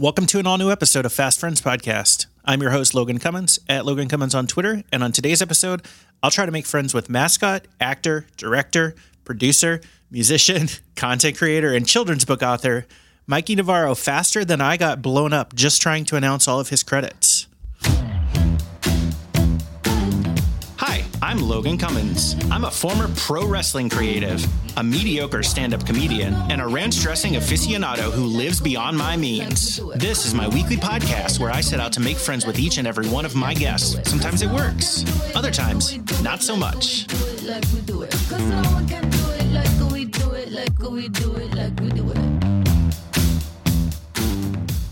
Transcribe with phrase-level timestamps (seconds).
[0.00, 2.24] Welcome to an all new episode of Fast Friends Podcast.
[2.46, 4.82] I'm your host, Logan Cummins, at Logan Cummins on Twitter.
[4.90, 5.82] And on today's episode,
[6.22, 8.94] I'll try to make friends with mascot, actor, director,
[9.24, 12.86] producer, musician, content creator, and children's book author
[13.26, 16.82] Mikey Navarro faster than I got blown up just trying to announce all of his
[16.82, 17.46] credits.
[21.30, 22.34] I'm Logan Cummins.
[22.50, 24.44] I'm a former pro wrestling creative,
[24.76, 29.76] a mediocre stand up comedian, and a ranch dressing aficionado who lives beyond my means.
[29.94, 32.88] This is my weekly podcast where I set out to make friends with each and
[32.88, 34.10] every one of my guests.
[34.10, 35.04] Sometimes it works,
[35.36, 37.06] other times, not so much.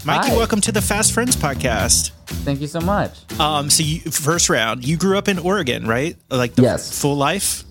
[0.04, 0.36] Mikey, Hi.
[0.36, 2.12] welcome to the Fast Friends podcast.
[2.48, 3.38] Thank you so much.
[3.38, 6.16] Um, so you, first round, you grew up in Oregon, right?
[6.30, 6.98] Like the Yes.
[6.98, 7.62] full life.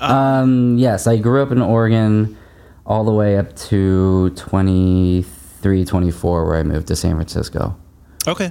[0.00, 2.36] Um, yes, I grew up in Oregon
[2.84, 7.76] all the way up to 23, 24, where I moved to San Francisco.
[8.26, 8.50] Okay,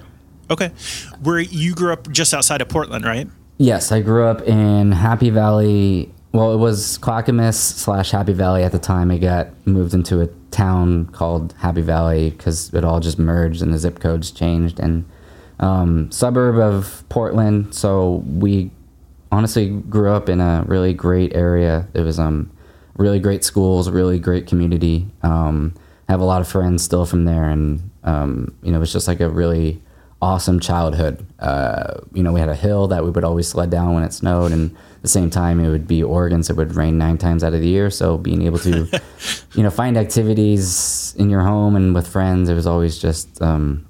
[0.50, 0.72] okay.
[1.24, 3.28] Where you grew up just outside of Portland, right?
[3.58, 6.10] Yes, I grew up in Happy Valley.
[6.32, 9.12] Well, it was Clackamas slash Happy Valley at the time.
[9.12, 13.74] It got moved into a town called Happy Valley because it all just merged and
[13.74, 14.80] the zip codes changed.
[14.80, 15.04] And
[15.60, 17.74] um, suburb of Portland.
[17.76, 18.72] So we
[19.32, 21.88] honestly grew up in a really great area.
[21.94, 22.52] It was um
[22.98, 25.08] really great schools, really great community.
[25.24, 25.74] Um,
[26.08, 28.94] I have a lot of friends still from there, and um, you know, it was
[28.94, 29.82] just like a really
[30.22, 31.26] awesome childhood.
[31.40, 34.12] Uh, you know, we had a hill that we would always sled down when it
[34.12, 37.18] snowed, and at the same time, it would be Oregon, so it would rain nine
[37.18, 37.90] times out of the year.
[37.90, 38.88] So being able to,
[39.54, 43.86] you know, find activities in your home and with friends, it was always just um,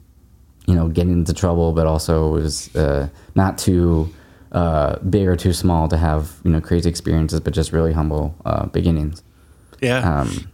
[0.70, 4.14] you know, getting into trouble, but also was uh, not too
[4.52, 8.36] uh, big or too small to have you know crazy experiences, but just really humble
[8.46, 9.24] uh, beginnings.
[9.82, 10.22] Yeah.
[10.22, 10.52] Um,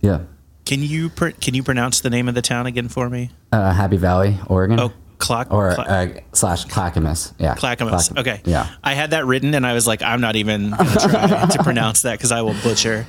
[0.00, 0.20] yeah,
[0.66, 3.30] can you pr- can you pronounce the name of the town again for me?
[3.52, 7.32] uh, Happy Valley, Oregon, Oh, Clock or uh, slash Clackamas.
[7.38, 8.08] Yeah, Clackamas.
[8.08, 8.20] Clackamas.
[8.20, 8.42] Okay.
[8.44, 8.68] Yeah.
[8.84, 12.02] I had that written, and I was like, I'm not even to try to pronounce
[12.02, 13.06] that because I will butcher.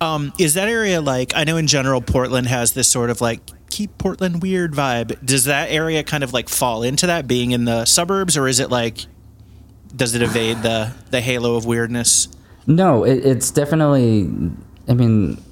[0.00, 1.32] Um, is that area like?
[1.36, 3.40] I know in general, Portland has this sort of like
[3.72, 5.24] keep Portland weird vibe.
[5.24, 8.60] Does that area kind of like fall into that, being in the suburbs, or is
[8.60, 9.06] it like?
[9.96, 12.28] Does it evade the the halo of weirdness?
[12.66, 14.30] No, it, it's definitely.
[14.88, 15.42] I mean,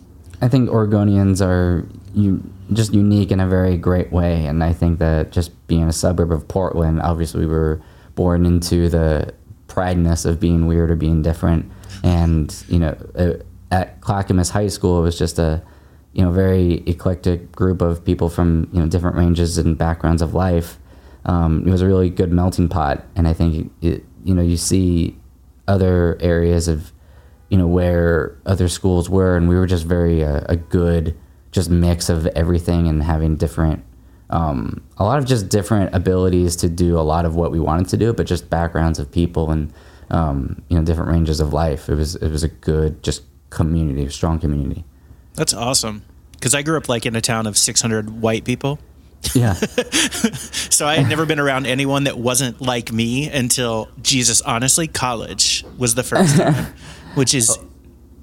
[0.40, 2.42] I think Oregonians are you
[2.72, 6.30] just unique in a very great way, and I think that just being a suburb
[6.30, 7.80] of Portland, obviously we were
[8.14, 9.32] born into the
[9.66, 11.70] prideness of being weird or being different,
[12.04, 13.32] and you know, uh,
[13.70, 15.62] at Clackamas High School, it was just a
[16.12, 20.34] you know very eclectic group of people from you know different ranges and backgrounds of
[20.34, 20.78] life.
[21.24, 24.56] Um, it was a really good melting pot, and I think it, you know you
[24.56, 25.16] see
[25.68, 26.92] other areas of
[27.48, 29.36] you know where other schools were.
[29.36, 31.16] And we were just very uh, a good
[31.52, 33.84] just mix of everything and having different
[34.30, 37.88] um, a lot of just different abilities to do a lot of what we wanted
[37.88, 39.72] to do but just backgrounds of people and
[40.10, 41.88] um, you know different ranges of life.
[41.88, 44.84] It was it was a good just community a strong community
[45.40, 46.02] That's awesome.
[46.32, 48.78] Because I grew up like in a town of 600 white people.
[49.34, 49.54] yeah
[50.70, 55.64] So I had never been around anyone that wasn't like me until Jesus, honestly, college
[55.78, 56.66] was the first time,
[57.14, 57.58] which is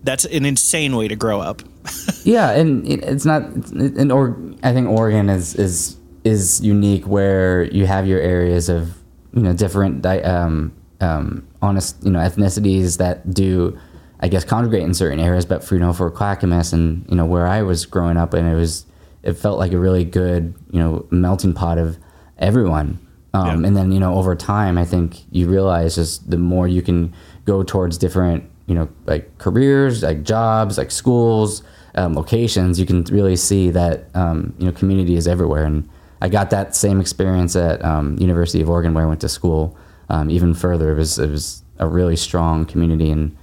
[0.03, 1.63] that's an insane way to grow up.
[2.23, 3.41] yeah, and it's not.
[3.41, 8.95] And or I think Oregon is is is unique where you have your areas of
[9.33, 13.75] you know different di- um, um, honest you know ethnicities that do.
[14.19, 17.25] I guess congregate in certain areas, but for you know for Clackamas and you know
[17.25, 18.85] where I was growing up, and it was
[19.23, 21.97] it felt like a really good you know melting pot of
[22.37, 22.99] everyone.
[23.33, 23.67] Um, Yeah.
[23.67, 27.13] And then you know over time, I think you realize just the more you can
[27.45, 31.63] go towards different you know like careers, like jobs, like schools,
[31.95, 35.65] um, locations, you can really see that um, you know community is everywhere.
[35.65, 35.89] And
[36.21, 39.77] I got that same experience at um, University of Oregon where I went to school.
[40.09, 43.35] Um, even further, it was it was a really strong community and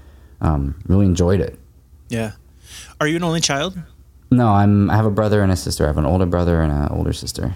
[0.45, 1.59] um, really enjoyed it.
[2.09, 2.33] Yeah.
[3.01, 3.77] Are you an only child?
[4.31, 5.85] No, I'm I have a brother and a sister.
[5.85, 7.55] I have an older brother and an older sister.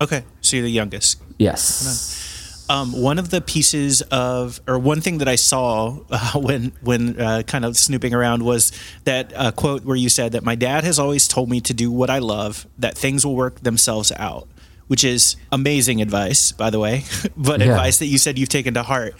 [0.00, 0.24] Okay.
[0.40, 1.20] So you're the youngest.
[1.38, 2.66] Yes.
[2.68, 7.20] Um, one of the pieces of, or one thing that I saw uh, when when
[7.20, 8.70] uh, kind of snooping around was
[9.04, 11.90] that uh, quote where you said that my dad has always told me to do
[11.90, 14.46] what I love, that things will work themselves out,
[14.86, 17.04] which is amazing advice, by the way,
[17.36, 17.70] but Yeah.
[17.72, 19.14] advice that you said you've taken to heart.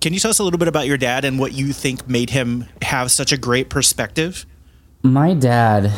[0.00, 2.30] Can you tell us a little bit about your dad and what you think made
[2.30, 4.46] him have such a great perspective?
[5.02, 5.92] My dad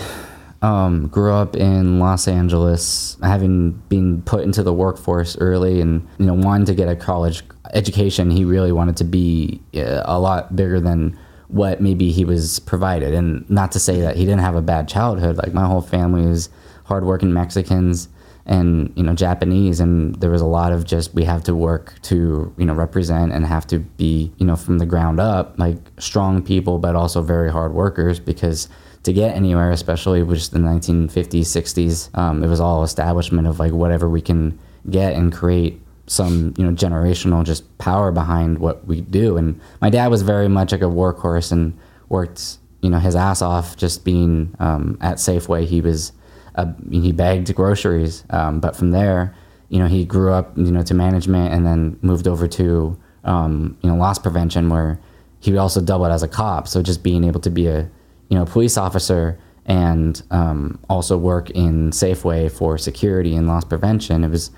[0.63, 6.27] um, grew up in Los Angeles, having been put into the workforce early, and you
[6.27, 7.43] know, wanting to get a college
[7.75, 8.31] education.
[8.31, 11.19] He really wanted to be uh, a lot bigger than
[11.49, 13.15] what maybe he was provided.
[13.15, 15.37] And not to say that he didn't have a bad childhood.
[15.37, 16.51] Like my whole family is
[16.85, 18.09] hardworking Mexicans
[18.49, 21.95] and you know Japanese, and there was a lot of just we have to work
[22.03, 25.77] to you know represent and have to be you know from the ground up like
[25.99, 28.69] strong people, but also very hard workers because
[29.05, 33.73] to get anywhere, especially with the 1950s, 60s, um, it was all establishment of like
[33.73, 34.59] whatever we can
[34.91, 39.37] get and create some you know generational just power behind what we do.
[39.37, 41.79] And my dad was very much like a workhorse and
[42.09, 45.67] worked you know his ass off just being um, at Safeway.
[45.67, 46.13] He was
[46.59, 48.25] a, he bagged groceries.
[48.31, 49.35] Um, but from there,
[49.71, 53.77] you know, he grew up, you know, to management and then moved over to, um,
[53.83, 54.99] you know, loss prevention where
[55.41, 56.67] he also doubled as a cop.
[56.67, 57.89] So just being able to be a,
[58.29, 64.25] you know, police officer and um, also work in Safeway for security and loss prevention.
[64.25, 64.51] It was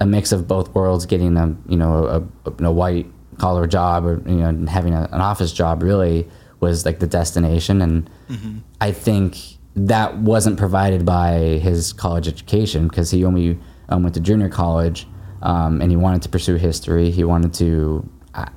[0.00, 2.06] a mix of both worlds, getting a, you know,
[2.44, 3.06] a, a, a white
[3.38, 6.28] collar job or, you know, having a, an office job really
[6.60, 7.80] was like the destination.
[7.80, 8.58] And mm-hmm.
[8.80, 13.58] I think that wasn't provided by his college education because he only
[13.88, 15.06] um, went to junior college
[15.42, 17.10] um, and he wanted to pursue history.
[17.10, 18.08] He wanted to,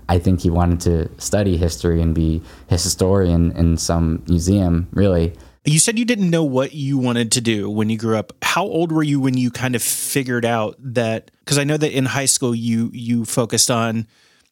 [0.10, 5.34] I think he wanted to study history and be his historian in some museum, really.
[5.64, 8.34] You said you didn't know what you wanted to do when you grew up.
[8.42, 11.30] How old were you when you kind of figured out that?
[11.40, 14.08] Because I know that in high school you you focused on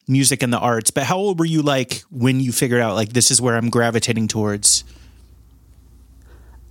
[0.06, 3.12] music and the arts, but how old were you like when you figured out like
[3.12, 4.84] this is where I'm gravitating towards?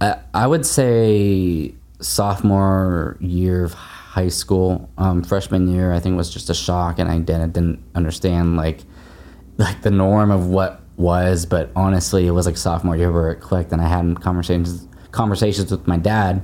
[0.02, 6.50] I, would say sophomore year of high school, um, freshman year, I think was just
[6.50, 8.80] a shock, and I didn't, didn't understand like
[9.58, 11.46] like the norm of what was.
[11.46, 15.72] But honestly, it was like sophomore year where it clicked, and I had conversations conversations
[15.72, 16.44] with my dad.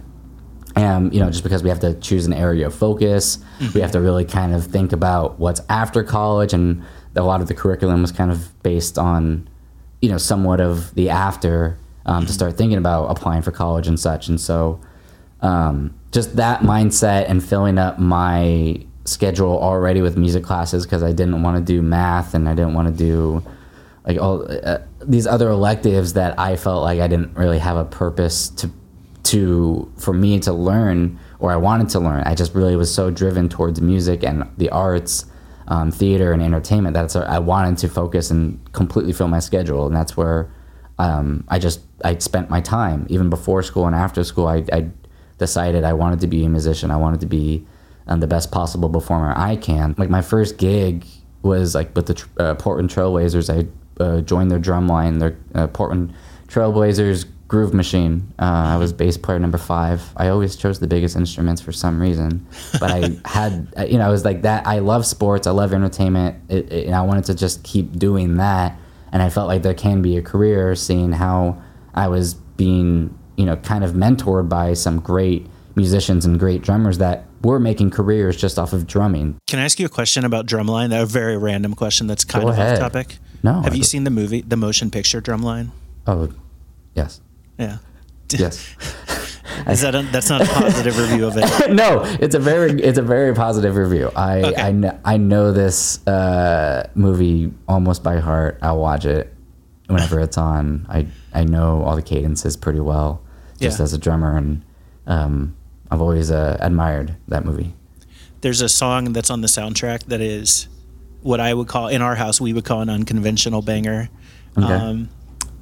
[0.75, 3.71] And you know, just because we have to choose an area of focus, mm-hmm.
[3.73, 6.83] we have to really kind of think about what's after college, and
[7.15, 9.47] a lot of the curriculum was kind of based on,
[10.01, 13.99] you know, somewhat of the after um, to start thinking about applying for college and
[13.99, 14.27] such.
[14.27, 14.79] And so,
[15.41, 21.11] um, just that mindset and filling up my schedule already with music classes because I
[21.11, 23.43] didn't want to do math and I didn't want to do
[24.05, 27.85] like all uh, these other electives that I felt like I didn't really have a
[27.85, 28.71] purpose to
[29.23, 32.23] to for me to learn or I wanted to learn.
[32.25, 35.25] I just really was so driven towards music and the arts,
[35.67, 36.93] um, theater and entertainment.
[36.93, 40.49] That's I wanted to focus and completely fill my schedule, and that's where
[40.97, 44.47] um, I just I spent my time even before school and after school.
[44.47, 44.89] I, I
[45.37, 46.91] decided I wanted to be a musician.
[46.91, 47.65] I wanted to be
[48.07, 49.95] um, the best possible performer I can.
[49.97, 51.05] Like my first gig
[51.41, 53.49] was like with the uh, Portland Trailblazers.
[53.53, 53.67] I
[54.03, 56.13] uh, joined their drum line, their uh, Portland
[56.47, 58.33] Trailblazers groove machine.
[58.39, 60.01] Uh, I was bass player number five.
[60.17, 62.45] I always chose the biggest instruments for some reason,
[62.79, 64.65] but I had, you know, I was like that.
[64.65, 65.45] I love sports.
[65.45, 68.77] I love entertainment, it, it, and I wanted to just keep doing that
[69.15, 71.63] and I felt like there can be a career seeing how
[71.95, 76.99] I was being, you know, kind of mentored by some great musicians and great drummers
[76.99, 79.37] that were making careers just off of drumming.
[79.47, 80.97] Can I ask you a question about drumline?
[80.99, 82.81] A very random question that's kind Go of ahead.
[82.81, 83.17] off topic.
[83.43, 83.61] No.
[83.61, 85.69] Have you seen the movie, the motion picture Drumline?
[86.07, 86.29] Oh,
[86.93, 87.21] yes.
[87.57, 87.77] Yeah.
[88.31, 88.75] Yes.
[89.67, 91.71] Is that a, that's not a positive review of it?
[91.71, 94.11] no, it's a very it's a very positive review.
[94.15, 94.61] I Okay.
[94.61, 98.57] I, know, I know this uh, movie almost by heart.
[98.63, 99.31] I'll watch it
[99.85, 100.87] whenever it's on.
[100.89, 101.05] I
[101.35, 103.21] I know all the cadences pretty well,
[103.59, 103.83] just Yeah.
[103.83, 104.63] as a drummer, and
[105.05, 105.55] um,
[105.91, 107.73] I've always uh, admired that movie.
[108.41, 110.67] There's a song that's on the soundtrack that is
[111.21, 114.09] what I would call in our house we would call an unconventional banger.
[114.57, 114.71] Okay.
[114.73, 115.09] Um,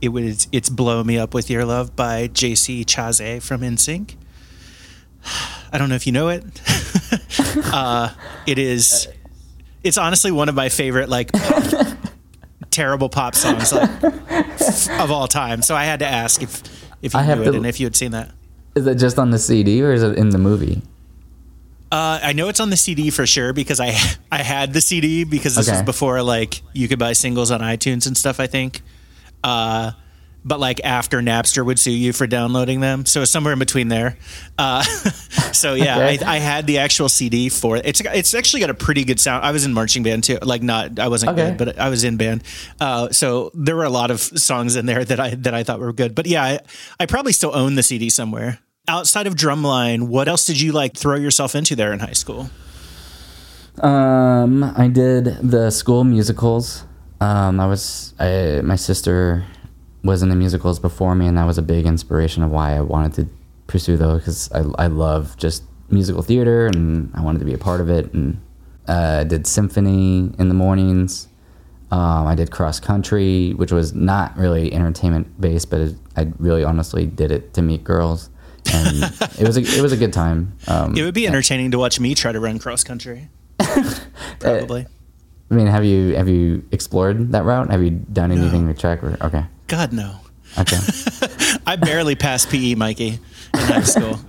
[0.01, 2.83] it was it's "Blow Me Up with Your Love" by J.C.
[2.85, 4.15] Chasez from NSYNC.
[5.71, 6.43] I don't know if you know it.
[7.73, 8.09] uh,
[8.45, 9.07] it is.
[9.83, 11.31] It's honestly one of my favorite like
[12.73, 13.89] terrible pop songs like
[14.99, 15.61] of all time.
[15.61, 16.61] So I had to ask if
[17.01, 18.31] if you I knew it to- and if you had seen that.
[18.75, 20.81] Is it just on the CD or is it in the movie?
[21.91, 23.95] Uh, I know it's on the CD for sure because I
[24.31, 28.07] I had the CD because this was before like you could buy singles on iTunes
[28.07, 28.39] and stuff.
[28.39, 28.81] I think,
[29.43, 29.91] uh,
[30.45, 34.17] but like after Napster would sue you for downloading them, so somewhere in between there.
[34.57, 34.81] Uh,
[35.53, 36.25] so yeah, Okay.
[36.25, 37.85] I, I had the actual CD for it.
[37.85, 39.45] It's it's actually got a pretty good sound.
[39.45, 40.37] I was in marching band too.
[40.41, 41.49] Like not I wasn't Okay.
[41.49, 42.43] good, but I was in band.
[42.79, 45.79] Uh, so there were a lot of songs in there that I that I thought
[45.79, 46.13] were good.
[46.15, 46.59] But yeah, I,
[46.99, 48.59] I probably still own the CD somewhere.
[48.87, 52.49] Outside of Drumline, what else did you like throw yourself into there in high school?
[53.81, 56.83] Um, I did the school musicals.
[57.19, 59.45] Um, I was I, my sister
[60.03, 62.81] was in the musicals before me, and that was a big inspiration of why I
[62.81, 63.27] wanted to
[63.67, 67.57] pursue those because I I love just musical theater and I wanted to be a
[67.57, 68.13] part of it.
[68.13, 68.41] And
[68.87, 71.27] uh, I did symphony in the mornings.
[71.91, 76.63] Um, I did cross country, which was not really entertainment based, but it, I really
[76.63, 78.29] honestly did it to meet girls
[78.73, 79.03] and
[79.39, 80.53] it was a, it was a good time.
[80.67, 83.29] Um, It would be entertaining to watch me try to run cross country.
[84.39, 84.87] Probably.
[85.51, 87.69] I mean, have you have you explored that route?
[87.69, 89.03] Have you done anything with track?
[89.03, 90.15] Or, okay, God no.
[90.57, 90.77] okay.
[91.65, 93.19] I barely passed PE, Mikey,
[93.53, 94.19] in high school.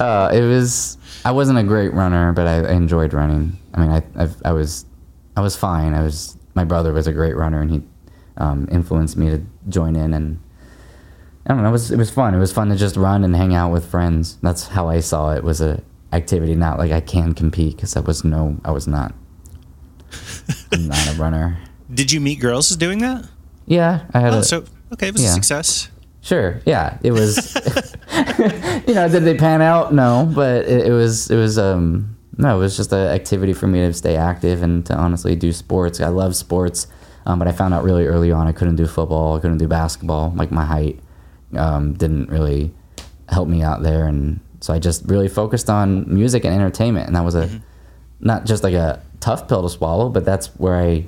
[0.00, 0.96] uh, it was.
[1.24, 3.58] I wasn't a great runner, but I, I enjoyed running.
[3.74, 4.84] I mean, I I've, I was
[5.36, 5.94] I was fine.
[5.94, 7.82] I was my brother was a great runner, and he
[8.36, 10.14] um, influenced me to join in.
[10.14, 10.40] And
[11.46, 11.68] I don't know.
[11.68, 12.34] It was it was fun.
[12.34, 14.38] It was fun to just run and hang out with friends.
[14.42, 15.42] That's how I saw it.
[15.42, 15.82] Was a
[16.12, 18.58] activity, not like I can compete because I was no.
[18.64, 19.14] I was not.
[20.72, 21.58] I'm not a runner.
[21.92, 23.28] Did you meet girls doing that?
[23.68, 25.30] Yeah, I had Oh, a so okay, it was yeah.
[25.30, 25.88] a success.
[26.20, 26.60] Sure.
[26.66, 26.98] Yeah.
[27.02, 27.54] It was.
[28.86, 29.94] you know, did they pan out?
[29.94, 31.30] No, but it, it was.
[31.30, 31.58] It was.
[31.58, 32.16] Um.
[32.36, 35.52] No, it was just an activity for me to stay active and to honestly do
[35.52, 36.00] sports.
[36.00, 36.86] I love sports,
[37.26, 39.36] um, but I found out really early on I couldn't do football.
[39.36, 40.32] I couldn't do basketball.
[40.36, 41.00] Like my height
[41.56, 42.72] um, didn't really
[43.28, 47.16] help me out there, and so I just really focused on music and entertainment, and
[47.16, 47.48] that was a
[48.20, 51.06] not just like a tough pill to swallow, but that's where I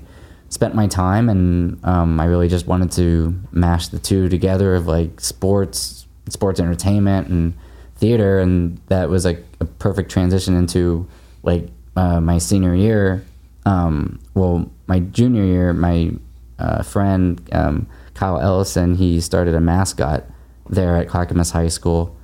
[0.50, 4.86] spent my time, and um, I really just wanted to mash the two together of
[4.86, 7.54] like sports, sports entertainment, and
[7.96, 11.08] theater, and that was like a perfect transition into
[11.42, 13.24] like uh, my senior year.
[13.64, 16.12] Um, well, my junior year, my
[16.58, 20.24] uh, friend um, Kyle Ellison, he started a mascot
[20.68, 22.16] there at Clackamas High School,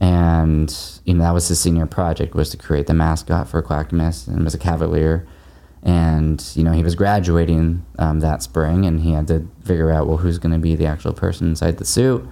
[0.00, 4.28] and you know that was his senior project was to create the mascot for Clackamas,
[4.28, 5.26] and it was a Cavalier
[5.82, 10.06] and you know he was graduating um, that spring and he had to figure out
[10.06, 12.26] well who's going to be the actual person inside the suit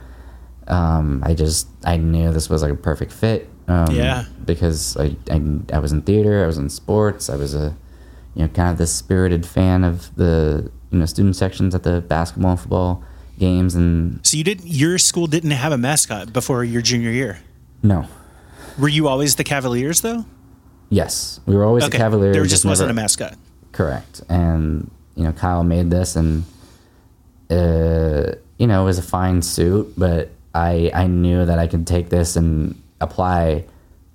[0.67, 4.25] um, i just i knew this was like a perfect fit um, Yeah.
[4.45, 5.41] because I, I
[5.73, 7.75] i was in theater i was in sports i was a
[8.35, 12.01] you know kind of this spirited fan of the you know student sections at the
[12.03, 13.03] basketball and football
[13.39, 14.67] games and So you didn't.
[14.67, 17.39] Your school didn't have a mascot before your junior year.
[17.85, 18.07] no
[18.79, 20.25] Were you always the Cavaliers though?
[20.91, 23.35] Yes we were always Okay, a cavalier there just wasn't never- a mascot.
[23.73, 24.23] Correct.
[24.29, 26.45] And, you know, Kyle made this and,
[27.51, 31.87] uh, you know, it was a fine suit, but I, I knew that I could
[31.87, 33.65] take this and apply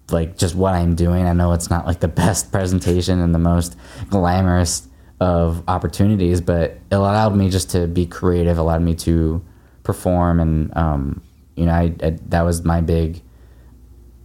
[0.10, 1.26] like just what I'm doing.
[1.26, 3.76] I know it's not like the best presentation and the most
[4.10, 4.88] glamorous
[5.20, 9.42] of opportunities, but it allowed me just to be creative, allowed me to
[9.84, 10.40] perform.
[10.40, 11.22] And, um,
[11.56, 13.22] you know, I, I that was my big,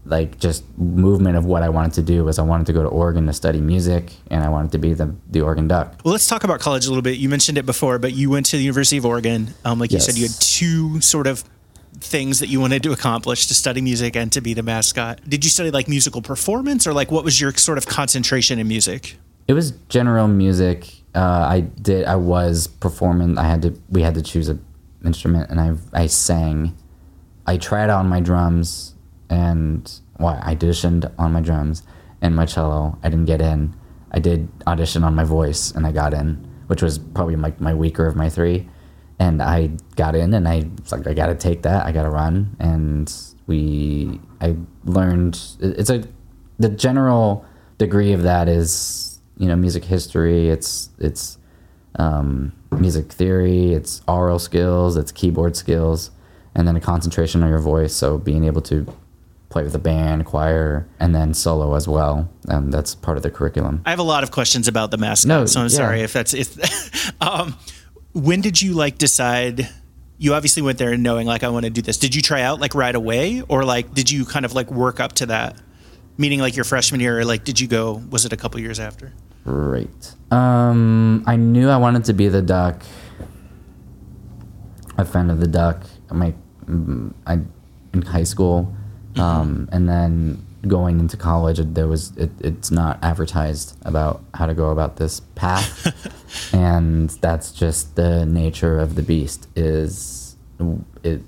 [0.08, 2.88] like just movement of what I wanted to do was I wanted to go to
[2.88, 6.00] Oregon to study music and I wanted to be the the Oregon Duck.
[6.04, 7.18] Well, let's talk about college a little bit.
[7.18, 9.54] You mentioned it before, but you went to the University of Oregon.
[9.64, 11.44] Um, like you said, you had two sort of
[12.00, 15.20] things that you wanted to accomplish to study music and to be the mascot.
[15.28, 18.68] Did you study like musical performance or like what was your sort of concentration in
[18.68, 19.16] music?
[19.48, 20.92] It was general music.
[21.14, 22.04] Uh, I did.
[22.06, 23.38] I was performing.
[23.38, 23.80] I had to.
[23.88, 24.58] We had to choose a
[25.04, 26.76] instrument, and I I sang.
[27.46, 28.94] I tried on my drums,
[29.30, 31.82] and well, I auditioned on my drums
[32.20, 32.98] and my cello.
[33.02, 33.74] I didn't get in.
[34.10, 37.74] I did audition on my voice, and I got in, which was probably my my
[37.74, 38.68] weaker of my three.
[39.20, 41.84] And I got in, and I was like, I got to take that.
[41.84, 43.12] I got to run, and
[43.46, 44.20] we.
[44.40, 45.40] I learned.
[45.60, 46.04] It's a
[46.58, 47.44] the general
[47.78, 50.48] degree of that is you know music history.
[50.48, 51.38] It's it's
[51.96, 53.72] um, music theory.
[53.72, 54.96] It's aural skills.
[54.96, 56.10] It's keyboard skills,
[56.54, 57.94] and then a concentration on your voice.
[57.94, 58.86] So being able to
[59.50, 62.28] play with a band, choir, and then solo as well.
[62.48, 63.82] Um, that's part of the curriculum.
[63.86, 65.76] I have a lot of questions about the mascot, No, so I'm yeah.
[65.76, 67.12] sorry if that's if.
[67.22, 67.56] um,
[68.12, 69.68] when did you like decide?
[70.18, 71.96] You obviously went there knowing like I want to do this.
[71.96, 75.00] Did you try out like right away, or like did you kind of like work
[75.00, 75.56] up to that?
[76.18, 78.02] Meaning like your freshman year, or like did you go?
[78.10, 79.12] Was it a couple years after?
[79.44, 80.14] Right.
[80.30, 82.82] Um, I knew I wanted to be the duck.
[84.98, 85.84] A fan of the duck.
[86.10, 86.34] My,
[86.66, 87.38] mm, I
[87.94, 88.74] in high school,
[89.18, 94.54] um, and then going into college, there was it, it's not advertised about how to
[94.54, 99.48] go about this path, and that's just the nature of the beast.
[99.54, 100.36] Is
[101.02, 101.22] it?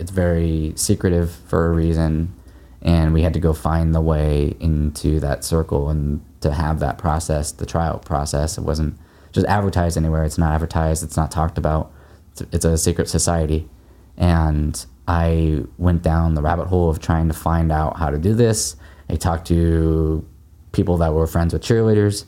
[0.00, 2.34] It's very secretive for a reason,
[2.82, 6.98] and we had to go find the way into that circle and to have that
[6.98, 8.58] process, the tryout process.
[8.58, 8.98] It wasn't
[9.32, 10.24] just advertised anywhere.
[10.24, 11.04] It's not advertised.
[11.04, 11.92] It's not talked about.
[12.32, 13.68] It's, it's a secret society,
[14.16, 18.32] and I went down the rabbit hole of trying to find out how to do
[18.32, 18.76] this.
[19.08, 20.24] I talked to
[20.70, 22.26] people that were friends with cheerleaders.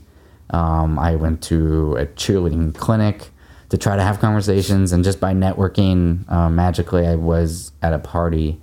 [0.50, 3.30] Um, I went to a cheerleading clinic
[3.68, 8.00] to try to have conversations, and just by networking, uh, magically, I was at a
[8.00, 8.60] party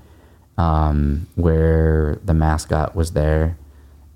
[0.57, 3.57] um, where the mascot was there,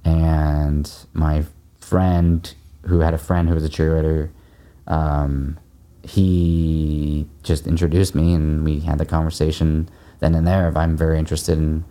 [0.03, 1.45] and my
[1.79, 2.53] friend
[2.87, 4.31] who had a friend who was a cheerleader,
[4.85, 5.57] um,
[6.03, 11.17] he just introduced me, and we had the conversation then and there if I'm very
[11.19, 11.83] interested in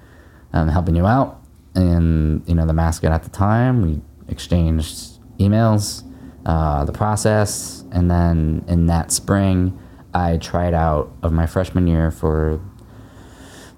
[0.52, 1.40] um, helping you out.
[1.74, 6.02] And you know, the mascot at the time, we exchanged emails,
[6.46, 9.78] uh, the process, and then in that spring,
[10.14, 12.60] I tried out of my freshman year for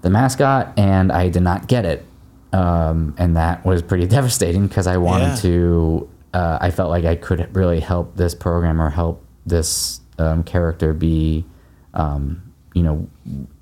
[0.03, 2.05] the mascot, and I did not get it.
[2.53, 5.35] Um, and that was pretty devastating because I wanted Yeah.
[5.37, 6.09] to.
[6.33, 10.93] Uh, I felt like I could really help this program or help this um, character
[10.93, 11.45] be,
[11.95, 13.09] um, you know,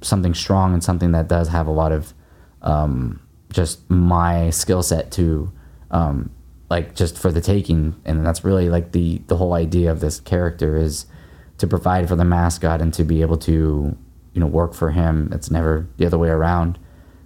[0.01, 2.15] something strong and something that does have a lot of
[2.63, 3.21] um,
[3.53, 5.53] just my skill set to,
[5.91, 6.31] um,
[6.71, 7.95] like, just for the taking.
[8.05, 11.07] And that's really like the the whole idea of this character is
[11.59, 13.97] to provide for the mascot and to be able to,
[14.33, 15.31] you know, work for him.
[15.33, 16.79] It's never the other way around.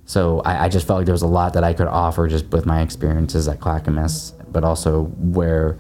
[0.05, 2.47] So I, I just felt like there was a lot that I could offer just
[2.51, 5.79] with my experiences at Clackamas, but also where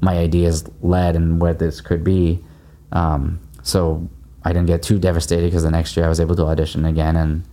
[0.00, 2.44] my ideas led and where this could be.
[2.92, 4.08] Um, so
[4.44, 7.16] I didn't get too devastated because the next year I was able to audition again,
[7.16, 7.44] and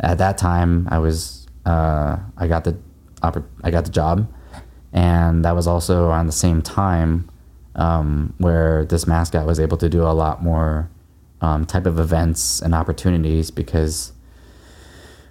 [0.00, 2.76] at that time I was uh, I got the
[3.22, 4.32] I got the job,
[4.92, 7.30] and that was also around the same time
[7.76, 10.90] um, where this mascot was able to do a lot more
[11.40, 14.12] um, type of events and opportunities because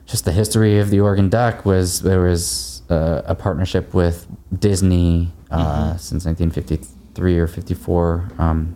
[0.05, 4.27] just the history of the Oregon Duck was there was uh, a partnership with
[4.57, 8.75] Disney uh, since 1953 or 54, um,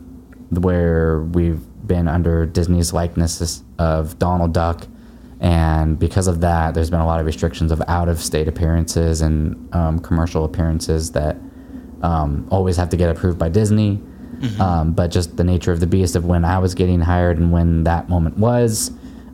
[0.60, 4.88] where we've been under Disney's likeness of Donald Duck,
[5.40, 10.00] and because of that, there's been a lot of restrictions of out-of-state appearances and um,
[10.00, 11.38] commercial appearances that
[12.02, 14.02] um, always have to get approved by Disney.
[14.60, 17.54] Um, but just the nature of the beast of when I was getting hired and
[17.54, 18.92] when that moment was,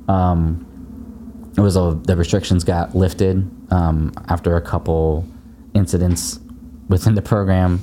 [0.07, 5.25] um, it was a, the restrictions got lifted um, after a couple
[5.73, 6.39] incidents
[6.87, 7.81] within the program,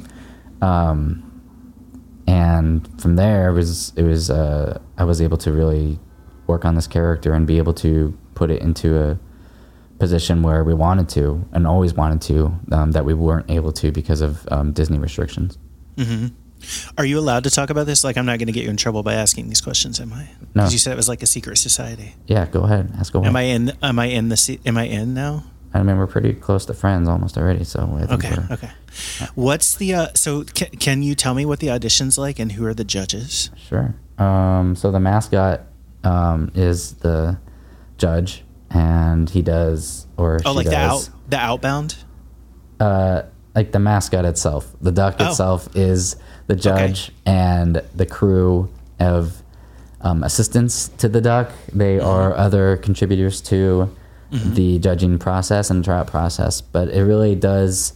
[0.62, 1.27] um,
[2.28, 5.99] and from there it was it was uh, I was able to really
[6.47, 9.18] work on this character and be able to put it into a
[9.99, 13.90] position where we wanted to and always wanted to um, that we weren't able to
[13.90, 15.56] because of um, Disney restrictions.
[16.99, 18.04] Are you allowed to talk about this?
[18.04, 20.28] Like, I'm not going to get you in trouble by asking these questions, am I?
[20.54, 20.62] No.
[20.62, 22.14] Because you said it was like a secret society.
[22.26, 23.28] Yeah, go ahead, ask away.
[23.28, 23.73] Am I in?
[23.82, 24.58] Am I in the?
[24.67, 25.45] Am I in now?
[25.75, 28.35] I mean, we're pretty close to friends almost already, so Okay.
[28.50, 28.71] Okay.
[29.35, 29.95] What's the?
[29.95, 32.85] Uh, so, can, can you tell me what the audition's like and who are the
[32.85, 33.50] judges?
[33.57, 33.95] Sure.
[34.19, 35.63] Um, so the mascot
[36.04, 37.39] um, is the
[37.99, 41.97] judge, and he does, or Oh, she like the out the outbound.
[42.81, 43.23] uh,
[43.54, 44.75] like the mascot itself.
[44.81, 45.28] The duck Oh.
[45.28, 49.43] itself is the judge, and the crew of
[50.00, 51.50] um, assistants to the duck.
[51.75, 53.95] They are other contributors to
[54.30, 57.95] the judging process and tryout process, but it really does.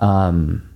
[0.00, 0.68] Um,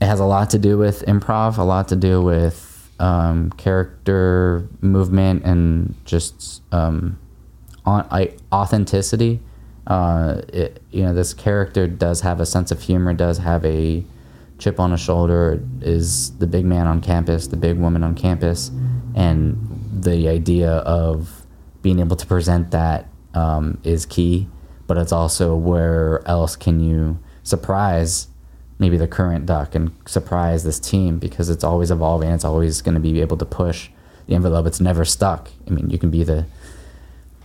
[0.00, 4.68] it has a lot to do with improv, a lot to do with um, character
[4.80, 7.18] movement, and just um,
[7.84, 9.40] on, I, authenticity.
[9.86, 14.04] Uh, it, you know, this character does have a sense of humor, does have a
[14.58, 18.70] chip on his shoulder, is the big man on campus, the big woman on campus,
[19.14, 19.58] and
[19.92, 21.46] the idea of
[21.82, 24.48] being able to present that um, is key.
[24.86, 28.28] But it's also where else can you surprise
[28.78, 32.30] maybe the current duck and surprise this team because it's always evolving.
[32.30, 33.88] It's always going to be able to push
[34.26, 34.66] the envelope.
[34.66, 35.50] It's never stuck.
[35.66, 36.46] I mean, you can be the.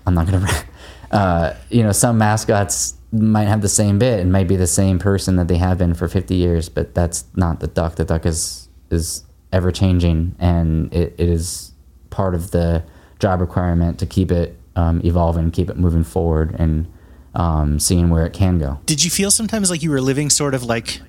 [0.06, 0.48] I'm not gonna.
[1.12, 5.00] Uh, you know, some mascots might have the same bit and might be the same
[5.00, 7.96] person that they have been for 50 years, but that's not the duck.
[7.96, 11.72] The duck is is ever changing, and it, it is
[12.12, 12.84] part of the
[13.18, 16.92] job requirement to keep it um, evolving, keep it moving forward, and
[17.36, 18.80] um, seeing where it can go.
[18.86, 21.02] Did you feel sometimes like you were living sort of like,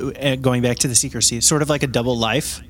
[0.00, 2.60] uh, going back to the secrecy, sort of like a double life?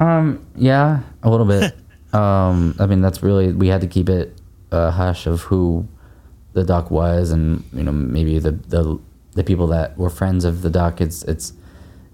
[0.00, 1.74] Um, yeah, a little bit.
[2.14, 4.38] um, I mean, that's really we had to keep it
[4.70, 5.86] a hush of who
[6.52, 8.98] the duck was, and you know maybe the the
[9.32, 11.00] the people that were friends of the duck.
[11.00, 11.52] It's it's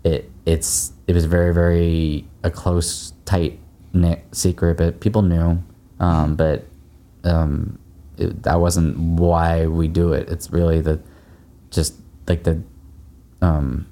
[0.04, 3.58] it it's it was very very a close tight
[3.92, 5.62] knit secret, but people knew.
[5.98, 6.66] Um, but
[7.24, 7.78] um,
[8.16, 10.28] it, that wasn't why we do it.
[10.28, 11.00] It's really the
[11.70, 11.94] just
[12.26, 12.62] like the
[13.40, 13.86] um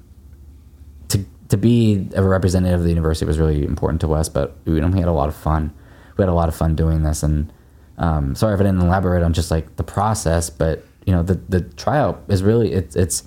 [1.09, 4.29] to to be a representative of the university was really important to us.
[4.29, 5.73] But we, we had a lot of fun.
[6.17, 7.51] We had a lot of fun doing this, and
[7.97, 11.35] um, sorry if I didn't elaborate on just like the process, but you know the
[11.49, 13.23] the tryout is really it's it's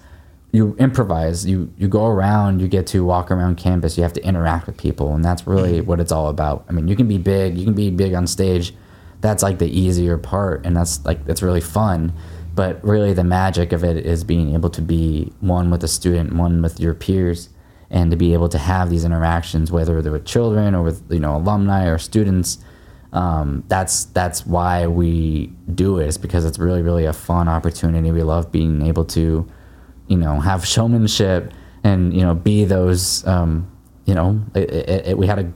[0.52, 1.46] you improvise.
[1.46, 2.60] You you go around.
[2.60, 3.96] You get to walk around campus.
[3.96, 6.64] You have to interact with people, and that's really what it's all about.
[6.68, 7.56] I mean, you can be big.
[7.58, 8.74] You can be big on stage.
[9.22, 12.12] That's like the easier part, and that's like that's really fun.
[12.54, 16.34] But really, the magic of it is being able to be one with a student,
[16.34, 17.48] one with your peers,
[17.90, 21.20] and to be able to have these interactions, whether they're with children or with you
[21.20, 22.58] know alumni or students,
[23.12, 26.08] um, that's that's why we do it.
[26.08, 28.10] It's because it's really really a fun opportunity.
[28.10, 29.48] We love being able to,
[30.08, 31.52] you know, have showmanship
[31.84, 33.26] and you know be those.
[33.26, 33.68] Um,
[34.04, 35.52] you know, it, it, it, we had a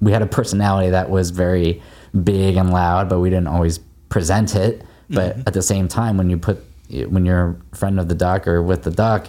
[0.00, 1.82] we had a personality that was very
[2.22, 4.82] big and loud, but we didn't always present it.
[5.10, 5.42] But mm-hmm.
[5.46, 6.64] at the same time, when you put
[7.08, 9.28] when you're a friend of the duck or with the duck,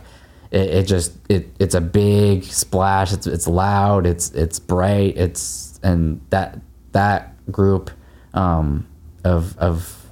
[0.51, 3.11] it, it just it it's a big splash.
[3.13, 4.05] It's it's loud.
[4.05, 5.17] It's it's bright.
[5.17, 6.59] It's and that
[6.91, 7.91] that group
[8.33, 8.87] um,
[9.23, 10.05] of of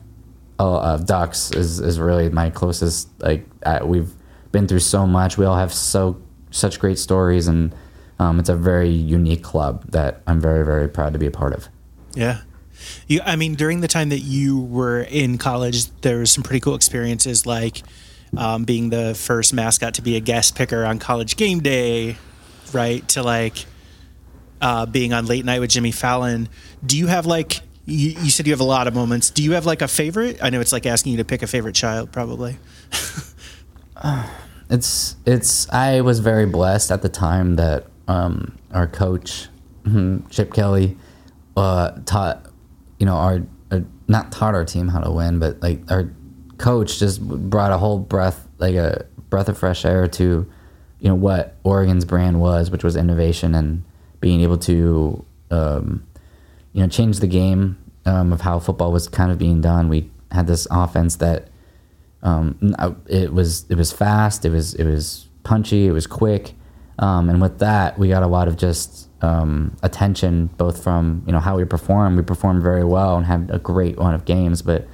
[0.60, 3.10] uh, of ducks is is really my closest.
[3.22, 4.12] Like uh, we've
[4.52, 5.38] been through so much.
[5.38, 7.74] We all have so such great stories, and
[8.20, 11.54] um, it's a very unique club that I'm very very proud to be a part
[11.54, 11.70] of.
[12.16, 12.42] Yeah.
[13.08, 16.60] You, I mean, during the time that you were in college, there was some pretty
[16.60, 17.82] cool experiences, like
[18.38, 22.17] um, being the first mascot to be a guest picker on college game day,
[22.74, 23.08] right?
[23.10, 23.65] To like
[24.62, 26.50] uh, being on late night with Jimmy Fallon.
[26.86, 29.30] Do you have like you, you, said you have a lot of moments.
[29.30, 30.39] Do you have like a favorite?
[30.41, 32.58] I know it's like asking you to pick a favorite child, probably.
[34.69, 35.69] it's it's.
[35.69, 39.50] I was very blessed at the time that um, our coach
[40.30, 40.98] Chip Kelly
[41.58, 42.46] uh, taught,
[43.04, 46.10] you know, our uh, not taught our team how to win, but like our
[46.58, 50.50] coach just brought a whole breath, like a breath of fresh air to,
[51.02, 53.84] you know, what Oregon's brand was, which was innovation and
[54.22, 56.08] being able to, um,
[56.72, 59.89] you know, change the game um, of how football was kind of being done.
[59.89, 61.50] We had this offense that
[62.22, 62.74] um,
[63.08, 66.54] it was it was fast, it was it was punchy, it was quick,
[67.00, 71.32] um, and with that we got a lot of just um, attention both from you
[71.32, 72.18] know how we perform.
[72.18, 74.86] We performed very well and had a great run of games, but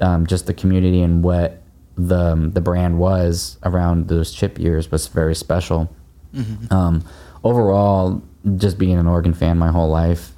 [0.00, 1.62] um, just the community and what
[1.96, 5.90] the the brand was around those chip years was very special.
[6.32, 6.98] Mm-hmm.
[7.44, 8.22] overall,
[8.56, 10.32] just being an Oregon fan my whole life,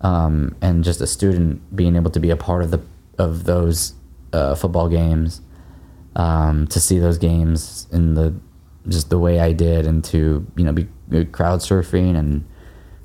[0.00, 2.80] um, and just a student being able to be a part of the
[3.18, 3.92] of those
[4.32, 5.42] uh, football games,
[6.16, 8.34] um, to see those games in the
[8.88, 10.88] just the way I did, and to you know be
[11.26, 12.44] crowd surfing and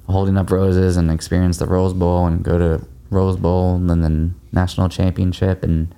[0.09, 4.01] holding up roses and experience the Rose Bowl and go to Rose Bowl and then
[4.01, 5.93] the national championship and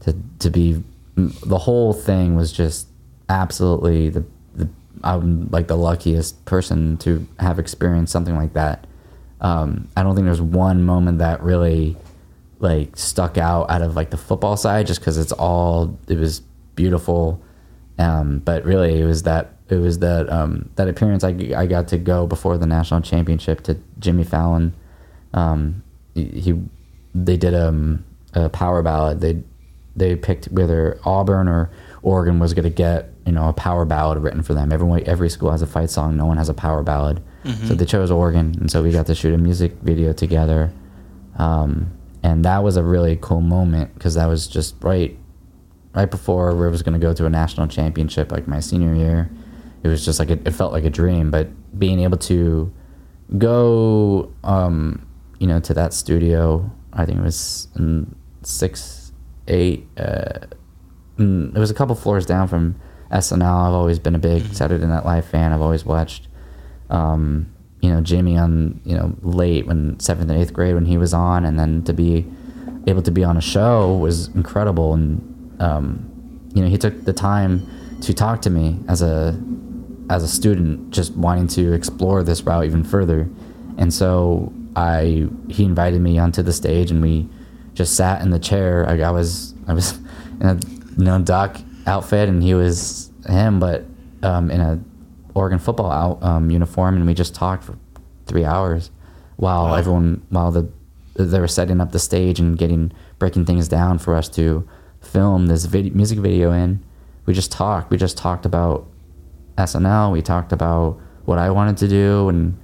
[0.00, 0.82] to to be
[1.14, 2.88] the whole thing was just
[3.28, 4.24] absolutely the
[5.04, 8.86] I'm like the luckiest person to have experienced something like that.
[9.40, 11.96] Um, I don't think there's one moment that really
[12.60, 16.40] like stuck out out of like the football side, just because it's all it was
[16.76, 17.42] beautiful.
[17.98, 21.88] Um, but really, it was that it was that um, that appearance I, I got
[21.88, 24.74] to go before the national championship to Jimmy Fallon.
[25.32, 25.82] Um,
[26.14, 26.60] he
[27.14, 28.04] they did a, um,
[28.34, 29.20] a power ballad.
[29.20, 29.42] They
[29.96, 31.70] they picked whether Auburn or
[32.02, 34.72] Oregon was going to get you know a power ballad written for them.
[34.72, 36.16] Everyone, every school has a fight song.
[36.16, 37.22] No one has a power ballad.
[37.44, 37.66] Mm-hmm.
[37.66, 40.72] So they chose Oregon, and so we got to shoot a music video together.
[41.38, 41.90] Um,
[42.22, 45.18] and that was a really cool moment because that was just right,
[45.94, 49.30] right before we was going to go to a national championship, like my senior year.
[49.82, 52.72] It was just like a, it felt like a dream, but being able to
[53.38, 55.06] go, um,
[55.38, 57.68] you know, to that studio, I think it was
[58.42, 59.12] six,
[59.48, 59.86] eight.
[59.96, 60.46] Uh,
[61.18, 63.68] it was a couple floors down from SNL.
[63.68, 64.52] I've always been a big mm-hmm.
[64.52, 65.52] Saturday Night Live fan.
[65.52, 66.28] I've always watched,
[66.90, 70.96] um, you know, Jimmy on you know late when seventh and eighth grade when he
[70.96, 72.26] was on, and then to be
[72.86, 74.94] able to be on a show was incredible.
[74.94, 77.66] And um, you know, he took the time
[78.02, 79.38] to talk to me as a
[80.10, 83.28] as a student, just wanting to explore this route even further.
[83.78, 87.28] And so I he invited me onto the stage, and we
[87.74, 88.88] just sat in the chair.
[88.88, 89.98] I, I was I was
[90.40, 90.54] in a
[90.98, 93.84] you know duck outfit, and he was him, but
[94.22, 94.80] um, in a
[95.34, 97.78] Oregon football out, um, uniform, and we just talked for
[98.26, 98.90] three hours
[99.36, 99.74] while wow.
[99.74, 100.68] everyone while the
[101.14, 104.66] they were setting up the stage and getting breaking things down for us to
[105.00, 106.82] film this music video in.
[107.26, 107.90] We just talked.
[107.90, 108.86] We just talked about
[109.56, 110.12] SNL.
[110.12, 112.58] We talked about what I wanted to do, and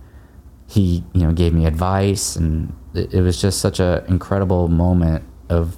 [0.67, 5.25] he, you know, gave me advice, and it, it was just such an incredible moment
[5.49, 5.77] of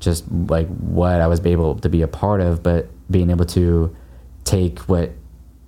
[0.00, 3.94] just like what I was able to be a part of, but being able to
[4.44, 5.10] take what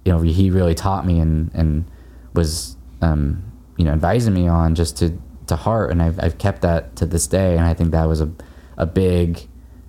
[0.04, 1.90] you know he really taught me and and
[2.34, 3.42] was um,
[3.76, 7.06] you know advising me on just to to heart, and I've I've kept that to
[7.06, 8.30] this day, and I think that was a
[8.76, 9.40] a big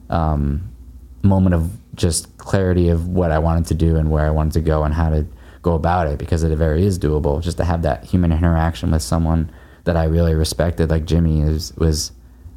[0.10, 0.74] um,
[1.22, 4.62] moment of just clarity of what I wanted to do and where I wanted to
[4.62, 5.26] go and how to
[5.62, 7.42] go about it because it very is doable.
[7.42, 9.52] Just to have that human interaction with someone
[9.84, 12.12] that I really respected, like Jimmy, is was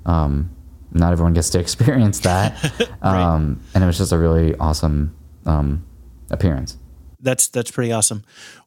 [0.07, 0.55] um,
[0.93, 2.53] not everyone gets to experience that.
[3.03, 3.03] right.
[3.03, 5.85] um, and it was just a really awesome um,
[6.31, 6.77] appearance.
[7.21, 8.25] That's that's pretty awesome.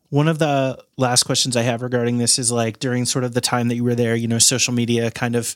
[0.09, 3.41] One of the last questions I have regarding this is like during sort of the
[3.41, 5.55] time that you were there, you know, social media kind of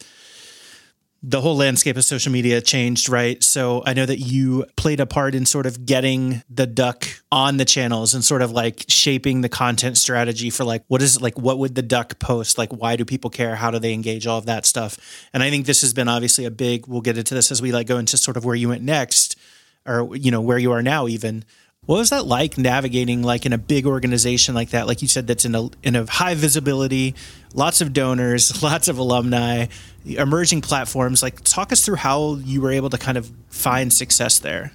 [1.23, 3.43] the whole landscape of social media changed, right?
[3.43, 7.58] So I know that you played a part in sort of getting the duck on
[7.58, 11.38] the channels and sort of like shaping the content strategy for like what is like
[11.38, 12.58] what would the duck post?
[12.58, 13.56] Like why do people care?
[13.56, 14.27] How do they engage?
[14.27, 14.97] All of that stuff.
[15.34, 17.71] And I think this has been obviously a big we'll get into this as we
[17.71, 19.38] like go into sort of where you went next
[19.88, 21.45] or you know where you are now even
[21.88, 24.88] what was that like navigating like in a big organization like that?
[24.88, 27.15] Like you said, that's in a in a high visibility,
[27.54, 29.67] lots of donors, lots of alumni,
[30.06, 31.23] emerging platforms.
[31.23, 34.73] Like talk us through how you were able to kind of find success there.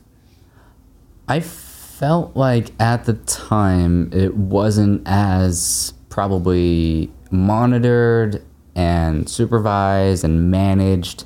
[1.28, 8.42] I felt like at the time it wasn't as probably monitored
[8.74, 11.24] and supervised and managed.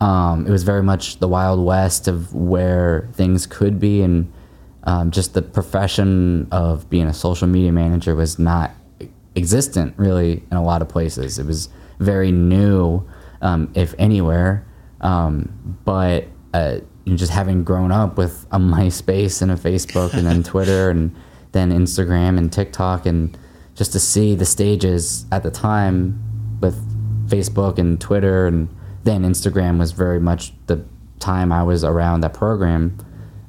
[0.00, 4.32] Um, it was very much the wild west of where things could be and
[4.86, 8.70] um, just the profession of being a social media manager was not
[9.34, 11.38] existent really in a lot of places.
[11.38, 11.68] It was
[11.98, 13.06] very new,
[13.42, 14.66] um, if anywhere.
[15.00, 20.42] Um, but uh, just having grown up with a MySpace and a Facebook and then
[20.42, 21.14] Twitter and
[21.52, 23.36] then Instagram and TikTok and
[23.74, 26.22] just to see the stages at the time
[26.60, 26.80] with
[27.28, 28.68] Facebook and Twitter and
[29.04, 30.84] then Instagram was very much the
[31.18, 32.96] time I was around that program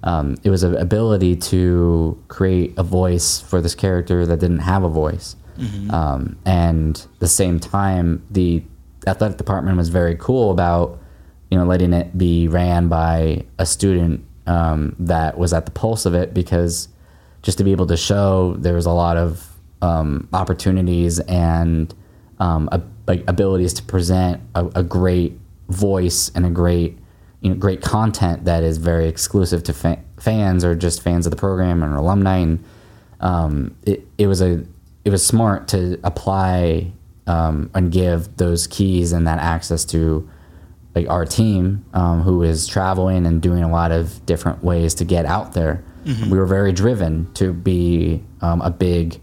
[0.04, 4.84] um, it was an ability to create a voice for this character that didn't have
[4.84, 5.36] a voice.
[5.58, 5.92] Mm-hmm.
[5.92, 8.64] Um, and the same time, the
[9.08, 11.00] athletic department was very cool about
[11.50, 16.06] you know letting it be ran by a student um, that was at the pulse
[16.06, 16.90] of it because
[17.42, 21.94] just to be able to show there was a lot of um, opportunities and
[22.40, 26.98] um, a, like abilities to present a, a great voice and a great
[27.42, 31.32] you know great content that is very exclusive to fa- fans or just fans of
[31.32, 32.64] the program and alumni and
[33.20, 34.64] um, it, it was a
[35.06, 36.92] it was smart to apply
[37.28, 40.30] um, and give those keys and that access to
[40.96, 45.06] like our team um, who is traveling and doing a lot of different ways to
[45.06, 46.30] get out there mm-hmm.
[46.30, 49.20] we were very driven to be um, a big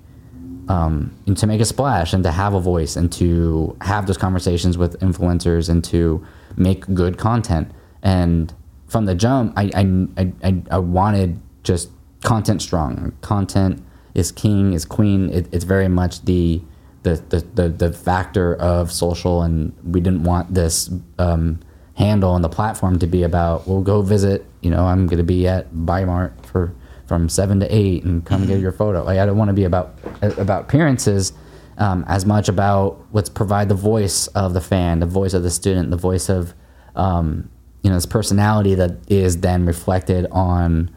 [0.68, 4.16] um, and to make a splash and to have a voice and to have those
[4.16, 6.24] conversations with influencers and to
[6.57, 7.70] make good content
[8.05, 8.55] and
[8.87, 11.90] from the jump, I I, I, I wanted just
[12.23, 13.12] content strong.
[13.23, 13.83] Content
[14.14, 15.31] is king, is queen.
[15.31, 16.62] It, it's very much the,
[17.03, 21.61] the the, the the factor of social, and we didn't want this um,
[21.95, 23.67] handle on the platform to be about.
[23.67, 24.47] We'll go visit.
[24.61, 26.75] You know, I'm going to be at Bimart for
[27.07, 28.51] from seven to eight, and come mm-hmm.
[28.51, 29.03] get your photo.
[29.03, 31.33] Like, I don't want to be about about appearances.
[31.77, 35.51] Um, as much about let's provide the voice of the fan, the voice of the
[35.51, 36.55] student, the voice of
[36.95, 37.51] um,
[37.85, 40.90] you know this personality that is then reflected on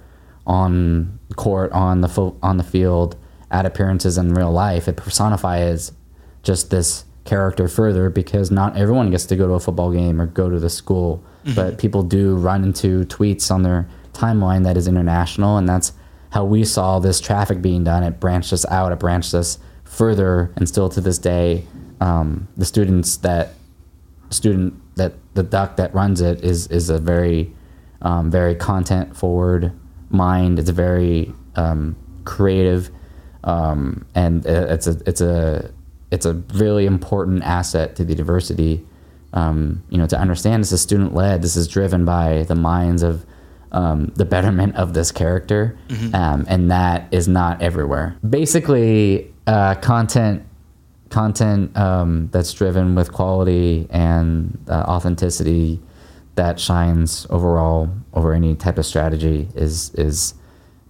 [0.47, 3.15] on court on the fo- on the field
[3.51, 4.87] at appearances in real life.
[4.87, 5.91] It personifies
[6.41, 10.25] just this character further because not everyone gets to go to a football game or
[10.25, 11.23] go to the school.
[11.43, 11.55] Mm-hmm.
[11.55, 15.93] but people do run into tweets on their timeline that is international and that's
[16.31, 18.03] how we saw this traffic being done.
[18.03, 18.91] It branched us out.
[18.91, 21.63] It branched us further and still to this day
[22.01, 23.53] um, the students that
[24.29, 27.53] student that the duck that runs it is is a very
[28.01, 29.71] um, very content forward
[30.09, 30.59] mind.
[30.59, 32.89] It's a very um, creative,
[33.43, 35.71] um, and it's a it's a
[36.11, 38.85] it's a really important asset to the diversity.
[39.33, 41.41] Um, you know, to understand this is student led.
[41.41, 43.25] This is driven by the minds of
[43.71, 46.15] um, the betterment of this character, mm-hmm.
[46.15, 48.17] Um, and that is not everywhere.
[48.27, 50.46] Basically, uh, content
[51.09, 55.79] content um, that's driven with quality and uh, authenticity
[56.35, 60.33] that shines overall over any type of strategy is is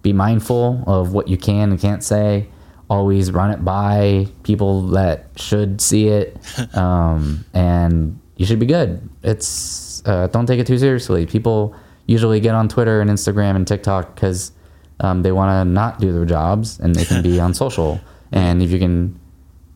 [0.02, 2.48] be mindful of what you can and can't say.
[2.88, 6.36] Always run it by people that should see it
[6.76, 9.06] um, and you should be good.
[9.22, 11.26] It's uh, don't take it too seriously.
[11.26, 11.74] People
[12.06, 14.52] usually get on twitter and instagram and tiktok because
[15.00, 18.00] um, they want to not do their jobs and they can be on social.
[18.32, 19.18] And if you can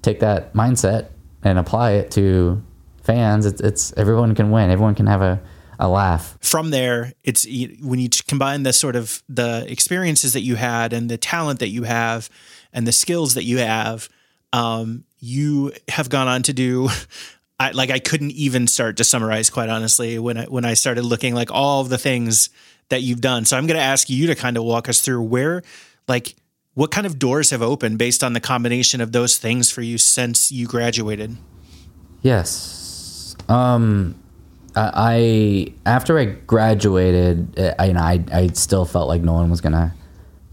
[0.03, 1.09] take that mindset
[1.43, 2.63] and apply it to
[3.03, 4.71] fans, it's, it's everyone can win.
[4.71, 5.41] Everyone can have a,
[5.79, 6.37] a laugh.
[6.41, 7.47] From there, it's
[7.81, 11.69] when you combine the sort of the experiences that you had and the talent that
[11.69, 12.29] you have
[12.73, 14.09] and the skills that you have,
[14.53, 16.89] um, you have gone on to do.
[17.61, 21.05] I, like I couldn't even start to summarize, quite honestly, when I when I started
[21.05, 22.51] looking like all the things
[22.89, 23.45] that you've done.
[23.45, 25.63] So I'm going to ask you to kind of walk us through where,
[26.09, 26.35] like,
[26.75, 29.99] what kind of doors have opened based on the combination of those things for you
[29.99, 31.37] since you graduated?
[32.23, 33.37] Yes.
[33.49, 34.15] Um,
[34.75, 39.61] I after I graduated, I you know I I still felt like no one was
[39.61, 39.95] gonna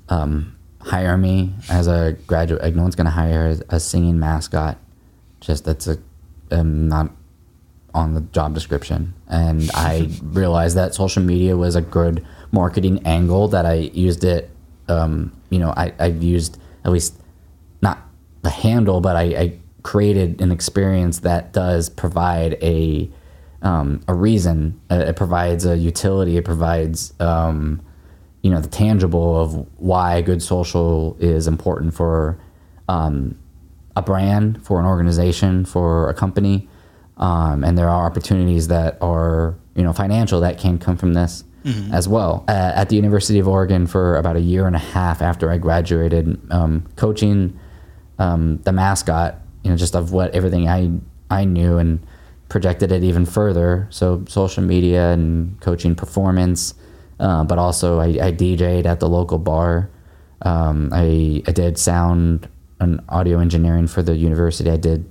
[0.09, 2.61] um, hire me as a graduate.
[2.61, 4.77] Like no one's gonna hire a, a singing mascot.
[5.39, 5.97] Just that's a
[6.51, 7.11] um, not
[7.93, 9.13] on the job description.
[9.27, 13.47] And I realized that social media was a good marketing angle.
[13.47, 14.49] That I used it.
[14.89, 17.15] Um, you know, I I used at least
[17.81, 17.99] not
[18.41, 23.09] the handle, but I, I created an experience that does provide a
[23.61, 24.79] um, a reason.
[24.89, 26.37] Uh, it provides a utility.
[26.37, 27.81] It provides um,
[28.41, 32.39] you know the tangible of why good social is important for
[32.87, 33.37] um,
[33.95, 36.69] a brand, for an organization, for a company,
[37.17, 41.43] um, and there are opportunities that are you know financial that can come from this
[41.63, 41.93] mm-hmm.
[41.93, 42.45] as well.
[42.47, 45.57] Uh, at the University of Oregon for about a year and a half after I
[45.57, 47.59] graduated, um, coaching
[48.17, 50.91] um, the mascot, you know, just of what everything I
[51.31, 52.05] I knew and
[52.49, 53.87] projected it even further.
[53.91, 56.73] So social media and coaching performance
[57.19, 59.89] uh, but also I, I, DJ'd at the local bar.
[60.41, 62.47] Um, I, I did sound
[62.79, 64.71] and audio engineering for the university.
[64.71, 65.09] I did,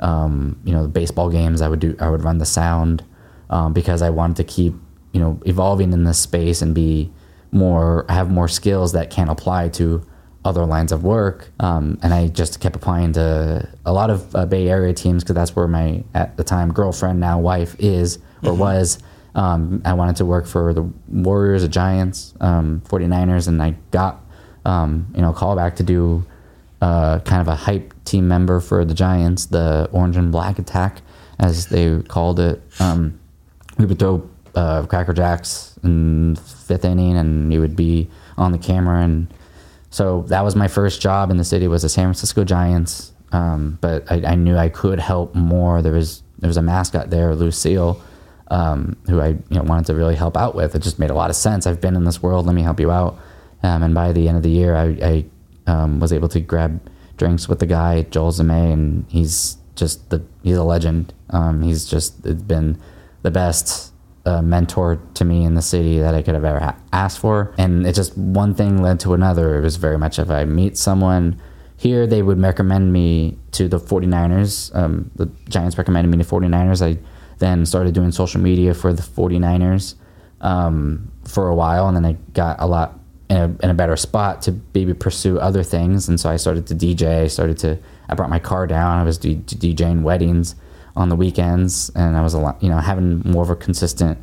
[0.00, 1.60] um, you know, the baseball games.
[1.60, 1.94] I would do.
[2.00, 3.04] I would run the sound
[3.50, 4.74] um, because I wanted to keep,
[5.12, 7.10] you know, evolving in this space and be
[7.50, 10.04] more have more skills that can apply to
[10.44, 11.50] other lines of work.
[11.60, 15.34] Um, and I just kept applying to a lot of uh, Bay Area teams because
[15.34, 18.60] that's where my at the time girlfriend now wife is or mm-hmm.
[18.60, 18.98] was.
[19.34, 24.20] Um, I wanted to work for the Warriors, the Giants, um, 49ers, and I got
[24.64, 26.24] um, you know a call back to do
[26.80, 31.00] uh, kind of a hype team member for the Giants, the Orange and Black Attack,
[31.38, 32.62] as they called it.
[32.80, 33.18] Um,
[33.78, 38.58] we would throw uh, Cracker Jacks in fifth inning, and you would be on the
[38.58, 39.32] camera, and
[39.90, 43.12] so that was my first job in the city was the San Francisco Giants.
[43.32, 45.80] Um, but I, I, knew I could help more.
[45.80, 47.98] There was there was a mascot there, Lou Seal
[48.52, 50.74] um, who I you know wanted to really help out with.
[50.74, 51.66] It just made a lot of sense.
[51.66, 52.46] I've been in this world.
[52.46, 53.18] Let me help you out.
[53.62, 55.24] Um, and by the end of the year, I,
[55.66, 56.80] I um, was able to grab
[57.16, 61.14] drinks with the guy Joel Zame, and he's just the he's a legend.
[61.30, 62.78] Um, he's just been
[63.22, 63.91] the best
[64.24, 67.54] uh, mentor to me in the city that I could have ever ha- asked for.
[67.58, 69.58] And it just one thing led to another.
[69.58, 71.40] It was very much if I meet someone
[71.76, 74.74] here, they would recommend me to the 49ers.
[74.74, 76.86] Um, the Giants recommended me to 49ers.
[76.86, 76.98] I
[77.38, 79.96] then started doing social media for the 49ers
[80.40, 81.88] um, for a while.
[81.88, 85.40] And then I got a lot in a, in a better spot to maybe pursue
[85.40, 86.08] other things.
[86.08, 87.24] And so I started to DJ.
[87.24, 88.98] I started to, I brought my car down.
[88.98, 90.54] I was d- DJing weddings
[90.96, 91.90] on the weekends.
[91.94, 94.18] And I was a lot, you know, having more of a consistent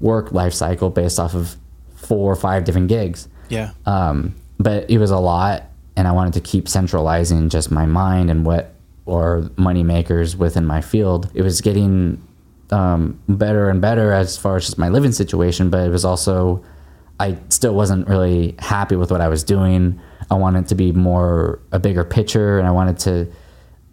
[0.00, 1.56] work life cycle based off of
[1.94, 3.28] four or five different gigs.
[3.48, 3.72] Yeah.
[3.86, 5.64] Um, but it was a lot.
[5.96, 10.64] And I wanted to keep centralizing just my mind and what or money makers within
[10.64, 11.30] my field.
[11.34, 12.22] It was getting
[12.70, 16.64] um, better and better as far as just my living situation, but it was also
[17.20, 20.00] I still wasn't really happy with what I was doing.
[20.30, 23.32] I wanted to be more a bigger picture, and I wanted to.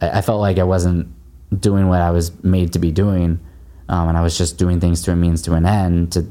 [0.02, 1.14] I felt like I wasn't
[1.58, 3.40] doing what I was made to be doing,
[3.88, 6.26] um, and I was just doing things to a means to an end to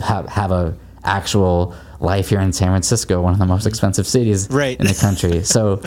[0.00, 4.48] have have a actual life here in San Francisco, one of the most expensive cities
[4.50, 4.78] right.
[4.78, 5.42] in the country.
[5.44, 5.82] so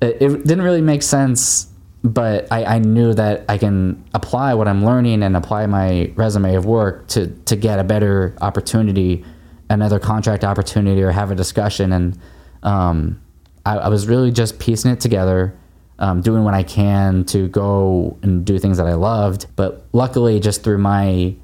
[0.00, 1.68] it, it didn't really make sense
[2.04, 6.54] but I, I, knew that I can apply what I'm learning and apply my resume
[6.54, 9.24] of work to to get a better opportunity,
[9.70, 11.92] another contract opportunity, or have a discussion.
[11.92, 12.18] And
[12.62, 13.22] um,
[13.64, 15.56] I, I, was really just piecing it together,
[15.98, 19.46] um, doing what I can to go and do things that I loved.
[19.56, 21.34] But luckily, just through my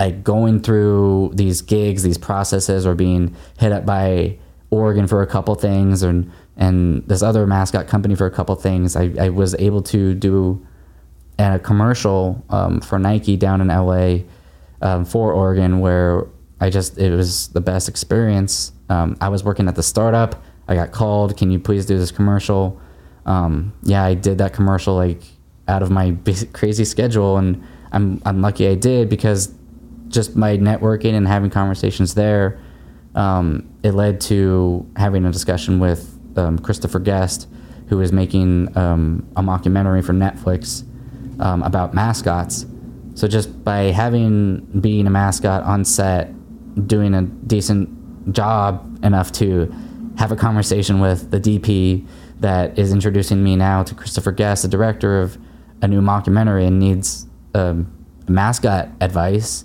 [0.00, 4.36] like going through these gigs, these processes, or being hit up by
[4.70, 8.96] Oregon for a couple things, and and this other mascot company for a couple things.
[8.96, 10.64] I, I was able to do
[11.38, 14.18] a commercial um, for Nike down in LA
[14.82, 16.26] um, for Oregon where
[16.60, 18.72] I just it was the best experience.
[18.88, 20.42] Um, I was working at the startup.
[20.68, 21.36] I got called.
[21.36, 22.80] Can you please do this commercial?
[23.26, 25.22] Um, yeah, I did that commercial like
[25.66, 26.16] out of my
[26.52, 29.54] crazy schedule, and I'm I'm lucky I did because
[30.08, 32.60] just my networking and having conversations there,
[33.14, 37.48] um, it led to having a discussion with um, Christopher Guest,
[37.88, 40.84] who is making um, a mockumentary for Netflix
[41.40, 42.66] um, about mascots.
[43.14, 46.32] So just by having being a mascot on set,
[46.86, 49.72] doing a decent job enough to
[50.16, 52.06] have a conversation with the DP
[52.40, 55.38] that is introducing me now to Christopher Guest, the director of
[55.82, 57.92] a new mockumentary, and needs um,
[58.28, 59.64] mascot advice.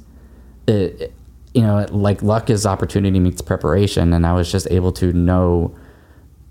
[0.68, 1.14] It,
[1.54, 5.76] you know, like luck is opportunity meets preparation, and I was just able to know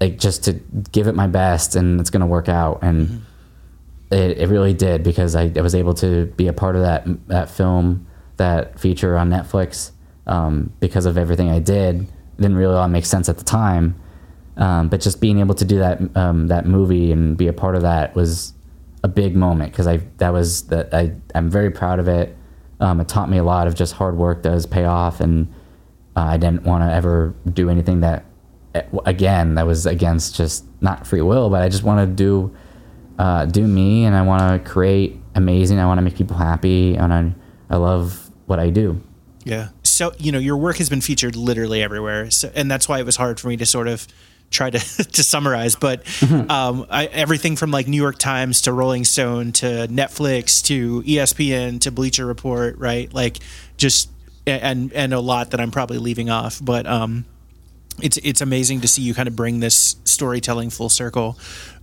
[0.01, 0.53] like just to
[0.93, 4.15] give it my best and it's going to work out and mm-hmm.
[4.15, 7.05] it, it really did because I, I, was able to be a part of that
[7.29, 8.07] that film
[8.37, 9.91] that feature on Netflix
[10.27, 12.07] um, because of everything I did
[12.37, 13.97] didn't really all make sense at the time
[14.59, 17.77] Um, but just being able to do that um, that movie and be a part
[17.77, 18.53] of that was
[19.05, 22.37] a big moment because I that was that I I'm very proud of it.
[22.81, 25.53] Um, it taught me a lot of just hard work does pay off, and
[26.17, 28.25] uh, I didn't want to ever do anything that
[28.75, 32.55] eh, again that was against just not free will, but I just want to do
[33.19, 35.79] uh, do me, and I want to create amazing.
[35.79, 37.33] I want to make people happy, and I
[37.71, 39.01] I love what I do.
[39.45, 39.69] Yeah.
[39.85, 43.07] So you know your work has been featured literally everywhere, so, and that's why it
[43.07, 44.09] was hard for me to sort of
[44.51, 44.79] try to
[45.13, 45.75] to summarize.
[45.77, 46.51] But Mm-hmm.
[46.51, 51.81] um, I, everything from like New York Times to Rolling Stone to Netflix to ESPN
[51.83, 53.13] to Bleacher Report, right?
[53.13, 53.39] Like
[53.77, 54.11] just
[54.47, 57.25] and and a lot that I'm probably leaving off, but um,
[58.03, 61.39] it's it's amazing to see you kind of bring this storytelling full circle.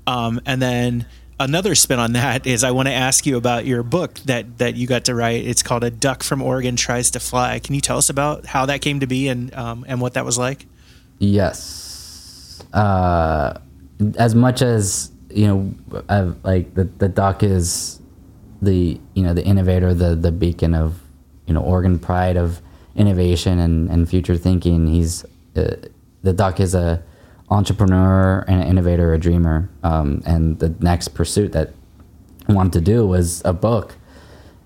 [0.08, 1.06] Um, and then
[1.40, 4.76] another spin on that is I want to ask you about your book that that
[4.76, 5.46] you got to write.
[5.46, 7.60] It's called A Duck from Oregon Tries to Fly.
[7.60, 10.26] Can you tell us about how that came to be and um, and what that
[10.26, 10.66] was like?
[11.20, 11.85] Yes.
[12.76, 13.58] Uh,
[14.18, 18.00] as much as you know, I've, like the the duck is
[18.62, 21.02] the you know the innovator, the the beacon of
[21.48, 22.62] you know Oregon pride of
[22.96, 24.88] innovation and, and future thinking.
[24.88, 25.24] He's
[25.56, 25.76] uh,
[26.22, 27.02] the duck is a
[27.50, 29.70] entrepreneur and an innovator, a dreamer.
[29.84, 31.74] Um, and the next pursuit that
[32.50, 33.96] I wanted to do was a book,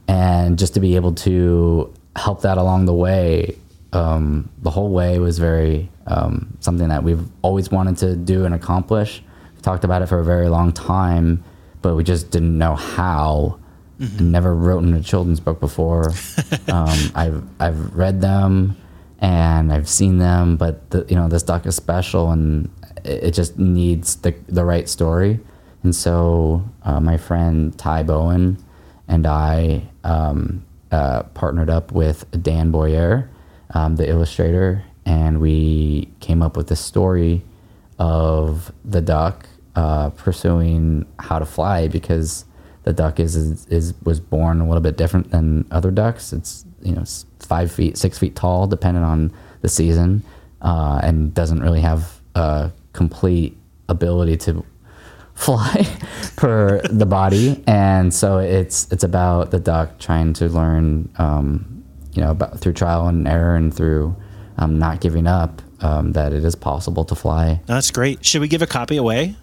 [0.07, 3.55] and just to be able to help that along the way,
[3.93, 8.53] um, the whole way was very um, something that we've always wanted to do and
[8.53, 9.23] accomplish.
[9.53, 11.43] We've talked about it for a very long time,
[11.81, 13.59] but we just didn't know how.
[13.99, 16.11] and Never written a children's book before.
[16.67, 18.77] um, I've I've read them
[19.19, 22.69] and I've seen them, but the, you know this doc is special and
[23.03, 25.39] it, it just needs the the right story.
[25.83, 28.57] And so uh, my friend Ty Bowen
[29.07, 33.29] and I um, uh, partnered up with Dan Boyer,
[33.73, 37.43] um, the illustrator, and we came up with the story
[37.97, 42.45] of the duck uh, pursuing how to fly because
[42.83, 46.33] the duck is, is is was born a little bit different than other ducks.
[46.33, 47.03] It's you know
[47.39, 50.23] five feet, six feet tall, depending on the season,
[50.61, 53.57] uh, and doesn't really have a complete
[53.89, 54.65] ability to
[55.35, 55.87] fly
[56.35, 57.63] per the body.
[57.67, 61.78] And so it's it's about the duck trying to learn, um,
[62.19, 64.13] you know, about through trial and error and through
[64.57, 67.61] um, not giving up um, that it is possible to fly.
[67.65, 68.25] That's great.
[68.25, 69.37] Should we give a copy away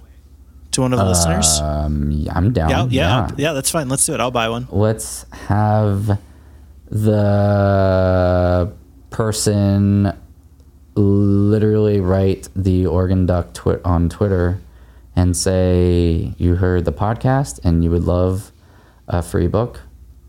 [0.72, 1.58] to one of the listeners?
[1.58, 2.68] Um, yeah, I'm down.
[2.68, 3.88] Yeah, yeah, yeah, That's fine.
[3.88, 4.20] Let's do it.
[4.20, 4.68] I'll buy one.
[4.70, 6.18] let's have
[6.90, 8.72] the
[9.08, 10.12] person
[10.94, 14.60] literally write the Oregon Duck twi- on Twitter
[15.14, 18.52] and say you heard the podcast and you would love
[19.08, 19.80] a free book,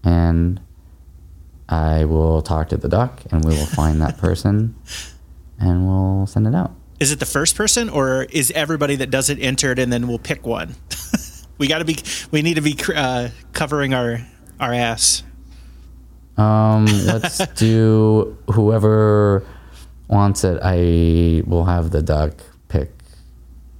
[0.05, 0.61] and
[1.69, 4.75] I will talk to the duck and we will find that person
[5.59, 6.71] and we'll send it out.
[6.99, 10.17] Is it the first person, or is everybody that does it entered, and then we'll
[10.17, 10.73] pick one?
[11.59, 11.97] we got to be.
[12.31, 14.19] We need to be uh, covering our
[14.59, 15.21] our ass.
[16.37, 19.45] Um, let's do whoever
[20.07, 20.59] wants it.
[20.63, 22.33] I will have the duck
[22.67, 22.91] pick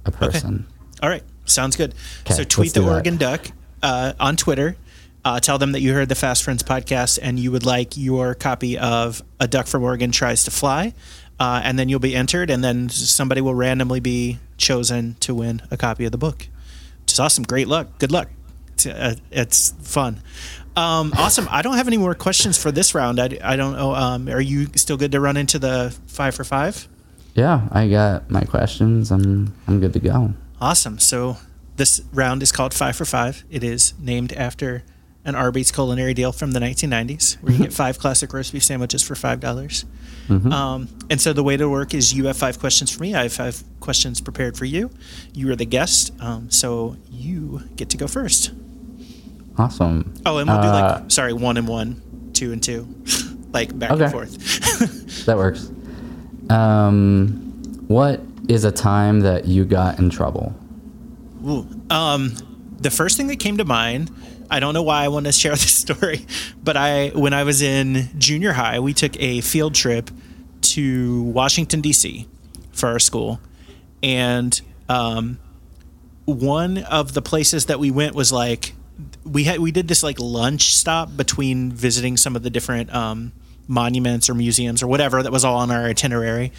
[0.04, 0.66] a person.
[1.02, 1.94] All right, sounds good.
[2.20, 2.92] Okay, so tweet the do that.
[2.92, 3.48] Oregon Duck
[3.82, 4.76] uh, on Twitter.
[5.28, 8.34] Uh, tell them that you heard the Fast Friends podcast and you would like your
[8.34, 10.94] copy of A Duck from Oregon Tries to Fly.
[11.38, 15.60] Uh, and then you'll be entered, and then somebody will randomly be chosen to win
[15.70, 16.48] a copy of the book.
[17.02, 17.44] Which is awesome.
[17.44, 17.98] Great luck.
[17.98, 18.30] Good luck.
[18.72, 20.22] It's, uh, it's fun.
[20.74, 21.46] Um, awesome.
[21.50, 23.20] I don't have any more questions for this round.
[23.20, 23.94] I, I don't know.
[23.94, 26.88] Um, are you still good to run into the five for five?
[27.34, 29.12] Yeah, I got my questions.
[29.12, 30.32] I'm I'm good to go.
[30.58, 30.98] Awesome.
[30.98, 31.36] So
[31.76, 33.44] this round is called Five for Five.
[33.50, 34.84] It is named after
[35.28, 39.02] an Arby's culinary deal from the 1990s, where you get five classic roast beef sandwiches
[39.02, 39.84] for five dollars.
[40.30, 43.14] Um, and so the way to work is you have five questions for me.
[43.14, 44.90] I have five questions prepared for you.
[45.32, 48.50] You are the guest, um, so you get to go first.
[49.56, 50.12] Awesome.
[50.26, 52.86] Oh, and we'll do Uh, like sorry, one and one, two and two,
[53.52, 54.04] like back Okay.
[54.04, 55.24] and forth.
[55.26, 55.70] That works.
[56.50, 57.28] Um,
[57.88, 60.54] what is a time that you got in trouble?
[61.46, 61.66] Ooh.
[61.90, 62.34] Um,
[62.80, 64.10] the first thing that came to mind,
[64.50, 66.26] I don't know why I want to share this story,
[66.62, 70.10] but I when I was in junior high, we took a field trip
[70.60, 72.26] to Washington D.C.
[72.72, 73.40] for our school,
[74.02, 75.38] and um,
[76.24, 78.74] one of the places that we went was like
[79.24, 83.32] we had we did this like lunch stop between visiting some of the different um,
[83.66, 86.52] monuments or museums or whatever that was all on our itinerary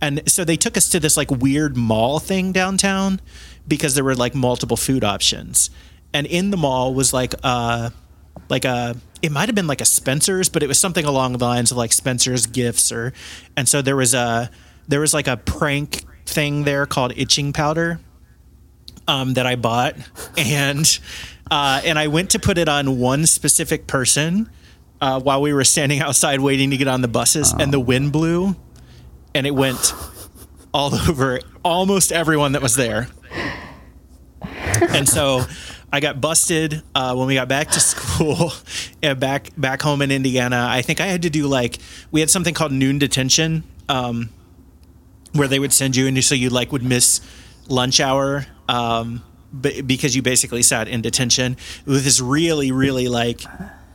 [0.00, 3.20] and so they took us to this like weird mall thing downtown
[3.66, 5.70] because there were like multiple food options
[6.16, 7.90] and in the mall was like uh
[8.48, 11.44] like a it might have been like a Spencer's, but it was something along the
[11.44, 13.12] lines of like Spencer's gifts or
[13.56, 14.50] and so there was a
[14.88, 18.00] there was like a prank thing there called itching powder
[19.08, 19.96] um, that I bought,
[20.38, 20.98] and
[21.50, 24.50] uh, and I went to put it on one specific person
[25.00, 28.12] uh, while we were standing outside waiting to get on the buses, and the wind
[28.12, 28.56] blew,
[29.34, 29.92] and it went
[30.72, 33.08] all over almost everyone that was there,
[34.40, 35.44] and so.
[35.96, 38.52] I got busted uh, when we got back to school
[39.02, 40.66] and back back home in Indiana.
[40.68, 41.78] I think I had to do like
[42.10, 44.28] we had something called noon detention, um,
[45.32, 47.22] where they would send you and so you like would miss
[47.68, 49.22] lunch hour um,
[49.58, 51.56] b- because you basically sat in detention.
[51.86, 53.40] With this really really like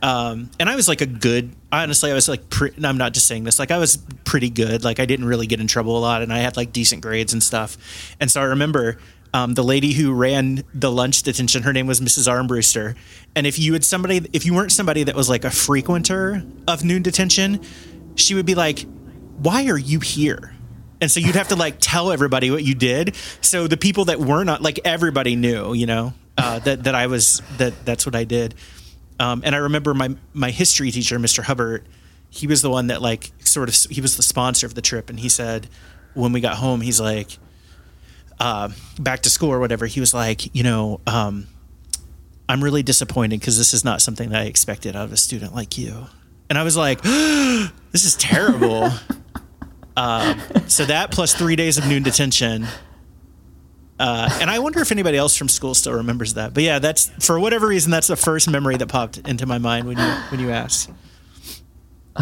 [0.02, 3.28] um, and I was like a good honestly I was like pre- I'm not just
[3.28, 4.82] saying this like I was pretty good.
[4.82, 7.32] Like I didn't really get in trouble a lot and I had like decent grades
[7.32, 7.78] and stuff.
[8.18, 8.98] And so I remember
[9.34, 12.28] um, the lady who ran the lunch detention her name was Mrs.
[12.28, 12.96] Armbruster
[13.34, 16.84] and if you had somebody if you weren't somebody that was like a frequenter of
[16.84, 17.60] noon detention
[18.14, 18.86] she would be like
[19.38, 20.54] why are you here
[21.02, 23.16] and so you'd have to like tell everybody what you did.
[23.40, 27.08] So the people that were not like everybody knew, you know, uh, that that I
[27.08, 28.54] was that that's what I did.
[29.18, 31.42] Um, and I remember my my history teacher, Mr.
[31.42, 31.88] Hubbard,
[32.30, 35.10] he was the one that like sort of he was the sponsor of the trip,
[35.10, 35.68] and he said
[36.14, 37.36] when we got home, he's like,
[38.40, 38.68] uh,
[38.98, 39.86] back to school or whatever.
[39.86, 41.00] He was like, you know.
[41.06, 41.46] Um,
[42.48, 45.54] I'm really disappointed because this is not something that I expected out of a student
[45.54, 46.06] like you.
[46.50, 48.90] And I was like, this is terrible.
[49.96, 52.66] Uh, so that plus three days of noon detention.
[53.98, 56.52] Uh, and I wonder if anybody else from school still remembers that.
[56.52, 59.86] But yeah, that's for whatever reason that's the first memory that popped into my mind
[59.86, 60.90] when you when you asked.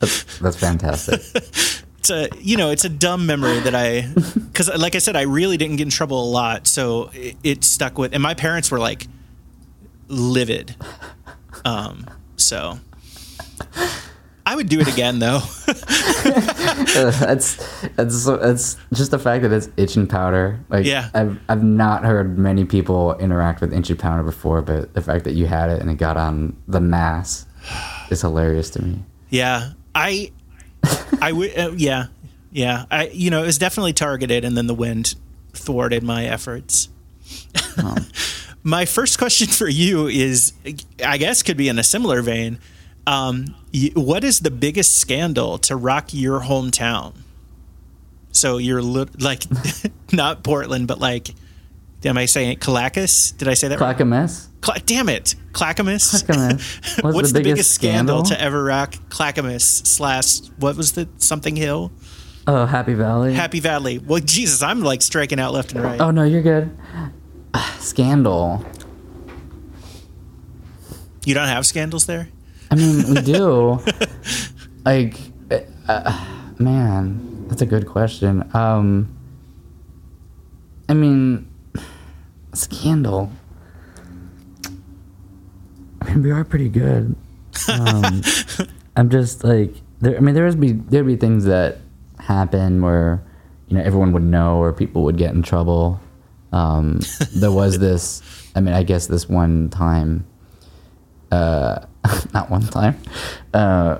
[0.00, 1.20] That's, that's fantastic.
[2.00, 5.22] It's a you know it's a dumb memory that I because like I said I
[5.22, 8.14] really didn't get in trouble a lot, so it, it stuck with.
[8.14, 9.06] And my parents were like
[10.08, 10.74] livid.
[11.64, 12.78] Um, so
[14.46, 15.40] I would do it again though.
[16.22, 17.56] Uh, that's
[17.96, 20.58] that's so- that's just the fact that it's itching powder.
[20.68, 21.08] Like Yeah.
[21.14, 25.32] I've I've not heard many people interact with itching powder before, but the fact that
[25.32, 27.46] you had it and it got on the mass
[28.10, 29.02] is hilarious to me.
[29.30, 30.32] Yeah, I,
[31.20, 31.56] I would.
[31.58, 32.06] Uh, yeah,
[32.52, 32.84] yeah.
[32.90, 35.14] I, you know, it was definitely targeted, and then the wind
[35.52, 36.88] thwarted my efforts.
[38.62, 40.52] my first question for you is,
[41.04, 42.58] I guess, could be in a similar vein.
[43.06, 47.14] Um, y- what is the biggest scandal to rock your hometown?
[48.32, 49.42] So you're li- like,
[50.12, 51.30] not Portland, but like,
[52.04, 52.60] am I saying it?
[52.60, 53.32] Clackamas?
[53.32, 53.80] Did I say that?
[53.80, 53.96] right?
[53.96, 54.48] Clackamas?
[54.86, 56.22] Damn it, Clackamas.
[56.22, 56.80] Clackamas.
[57.00, 58.22] What's, What's the biggest, scandal?
[58.24, 61.92] to ever rock Clackamas slash what was the something hill?
[62.46, 63.34] oh, Happy Valley.
[63.34, 63.98] Happy Valley.
[63.98, 66.00] Well, Jesus, I'm like striking out left and right.
[66.00, 66.76] oh no, you're good.
[67.78, 68.64] Scandal.
[71.24, 72.28] You don't have scandals there?
[72.70, 73.78] I mean, we do.
[74.84, 75.16] like,
[75.86, 76.26] uh,
[76.58, 78.48] man, that's a good question.
[78.54, 79.16] Um,
[80.88, 81.49] I mean,
[82.52, 83.30] scandal.
[86.02, 87.14] I mean, we are pretty good.
[87.68, 88.22] Um,
[88.96, 90.16] I'm just like, there.
[90.16, 91.78] I mean, there would be there'd be things that
[92.18, 93.22] happen where,
[93.68, 96.00] you know, everyone would know or people would get in trouble.
[96.52, 97.00] Um,
[97.34, 98.22] there was this.
[98.54, 100.26] I mean, I guess this one time
[101.30, 101.86] uh,
[102.34, 102.96] not one time.
[103.54, 103.98] Uh,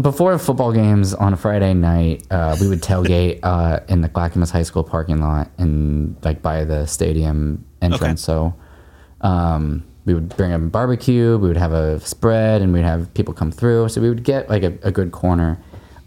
[0.00, 4.50] before football games on a Friday night, uh, we would tailgate uh, in the Clackamas
[4.50, 8.20] High School parking lot and like by the stadium entrance.
[8.22, 8.54] So
[9.22, 13.32] um, we would bring a barbecue, we would have a spread, and we'd have people
[13.32, 13.88] come through.
[13.88, 15.58] So we would get like a, a good corner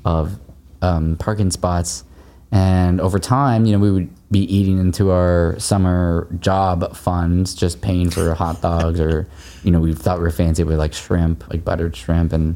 [0.05, 0.39] of
[0.81, 2.03] um, parking spots.
[2.51, 7.81] And over time, you know, we would be eating into our summer job funds, just
[7.81, 9.27] paying for hot dogs, or
[9.63, 12.55] you know, we thought we were fancy with like shrimp, like buttered shrimp, and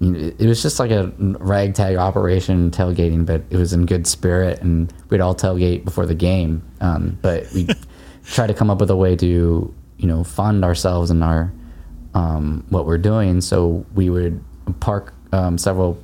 [0.00, 4.92] it was just like a ragtag operation tailgating, but it was in good spirit, and
[5.08, 6.62] we'd all tailgate before the game.
[6.80, 7.66] Um, but we
[8.24, 11.52] try to come up with a way to, you know, fund ourselves and our
[12.14, 13.40] um, what we're doing.
[13.40, 14.42] So we would
[14.80, 15.98] park um, several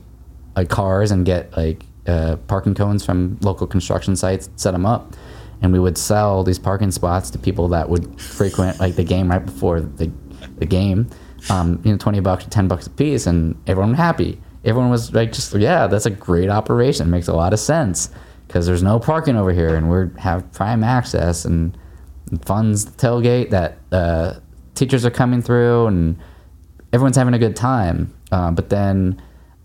[0.57, 5.15] like cars and get like uh, parking cones from local construction sites, set them up,
[5.61, 9.31] and we would sell these parking spots to people that would frequent like the game
[9.31, 10.11] right before the
[10.57, 11.11] the game.
[11.51, 14.41] Um, you know, twenty bucks, ten bucks a piece, and everyone happy.
[14.65, 17.09] Everyone was like, just yeah, that's a great operation.
[17.09, 18.11] It Makes a lot of sense
[18.47, 21.77] because there's no parking over here, and we have prime access and
[22.45, 24.35] funds the tailgate that uh,
[24.75, 26.19] teachers are coming through, and
[26.93, 28.13] everyone's having a good time.
[28.31, 29.21] Uh, but then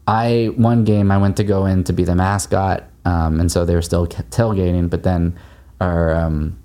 [0.08, 3.66] I one game I went to go in to be the mascot, um, and so
[3.66, 4.90] they were still tailgating.
[4.90, 5.38] But then
[5.80, 6.58] our um,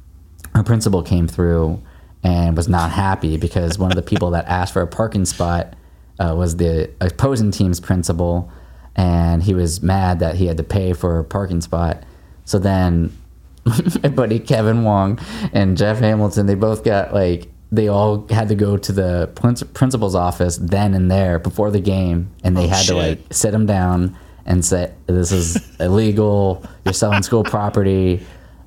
[0.55, 1.83] our principal came through
[2.23, 5.75] and was not happy because one of the people that asked for a parking spot
[6.19, 8.51] uh, was the opposing team's principal.
[8.95, 12.03] and he was mad that he had to pay for a parking spot.
[12.45, 13.17] So then
[14.03, 15.19] my buddy Kevin Wong
[15.53, 20.15] and Jeff Hamilton, they both got like they all had to go to the principal's
[20.15, 22.89] office then and there before the game, and they oh, had shit.
[22.89, 26.65] to like sit him down and say, "This is illegal.
[26.85, 28.27] You're selling school property."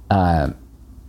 [0.10, 0.52] Uh,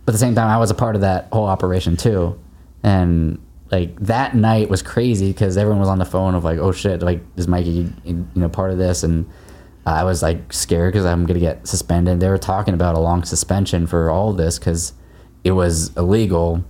[0.07, 2.39] but at the same time, I was a part of that whole operation too,
[2.81, 6.71] and like that night was crazy because everyone was on the phone of like, "Oh
[6.71, 7.01] shit!
[7.01, 9.29] Like, is Mikey you know part of this?" and
[9.85, 12.21] I was like scared because I'm gonna get suspended.
[12.21, 14.93] They were talking about a long suspension for all this because
[15.43, 16.63] it was illegal,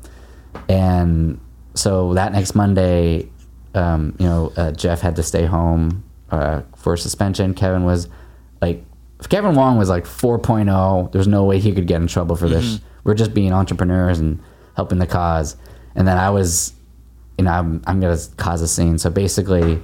[0.67, 1.39] and
[1.75, 3.29] so that next Monday,
[3.75, 7.53] um, you know, uh, Jeff had to stay home uh, for suspension.
[7.53, 8.09] Kevin was
[8.63, 8.83] like,
[9.29, 11.11] Kevin Wong was like 4.0.
[11.11, 12.65] There's no way he could get in trouble for this.
[12.65, 12.83] Mm-hmm.
[13.07, 14.39] We're just being entrepreneurs and
[14.75, 15.57] helping the cause.
[15.95, 16.73] And then I was,
[17.39, 18.99] you know, I'm, I'm gonna cause a scene.
[18.99, 19.81] So basically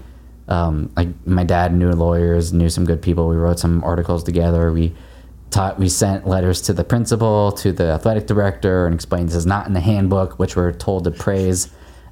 [0.47, 3.27] um, like my dad knew lawyers, knew some good people.
[3.27, 4.71] We wrote some articles together.
[4.71, 4.93] We
[5.51, 9.45] taught, we sent letters to the principal, to the athletic director, and explained this is
[9.45, 11.69] not in the handbook, which we're told to praise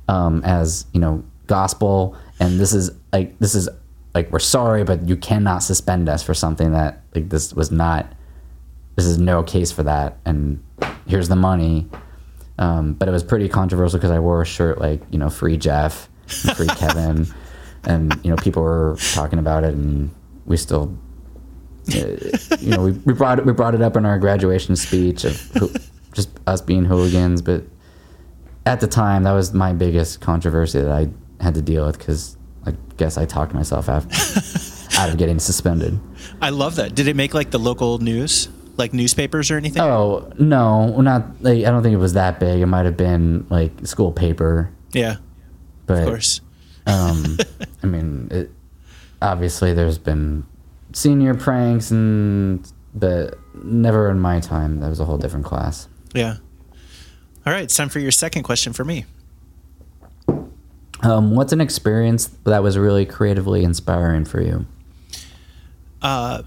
[0.07, 2.15] um, as you know gospel.
[2.39, 3.67] And this is like this is
[4.15, 8.11] like we're sorry, but you cannot suspend us for something that like this was not.
[8.95, 10.63] This is no case for that, and
[11.07, 11.89] here's the money.
[12.57, 15.57] Um, but it was pretty controversial because I wore a shirt like you know free
[15.57, 17.27] Jeff, free Kevin
[17.83, 20.11] and you know people were talking about it, and
[20.45, 20.97] we still,
[21.93, 21.97] uh,
[22.59, 25.39] you know, we, we brought it we brought it up in our graduation speech of
[25.57, 25.71] who,
[26.13, 27.63] just us being hooligans, but
[28.65, 31.09] at the time that was my biggest controversy that I
[31.43, 34.05] had to deal with because I guess I talked myself out,
[34.99, 35.99] out of getting suspended.
[36.41, 36.93] I love that.
[36.93, 38.49] Did it make like the local news?
[38.81, 39.81] Like newspapers or anything?
[39.81, 41.41] Oh no, not.
[41.41, 42.61] Like, I don't think it was that big.
[42.61, 44.71] It might have been like school paper.
[44.91, 45.17] Yeah,
[45.85, 46.41] but of course.
[46.85, 47.37] Um,
[47.83, 48.51] I mean, it,
[49.21, 50.45] obviously there's been
[50.93, 54.79] senior pranks and but never in my time.
[54.81, 55.87] That was a whole different class.
[56.13, 56.37] Yeah.
[57.45, 59.05] All right, it's time for your second question for me.
[61.03, 64.67] Um, what's an experience that was really creatively inspiring for you?
[66.01, 66.43] Uh,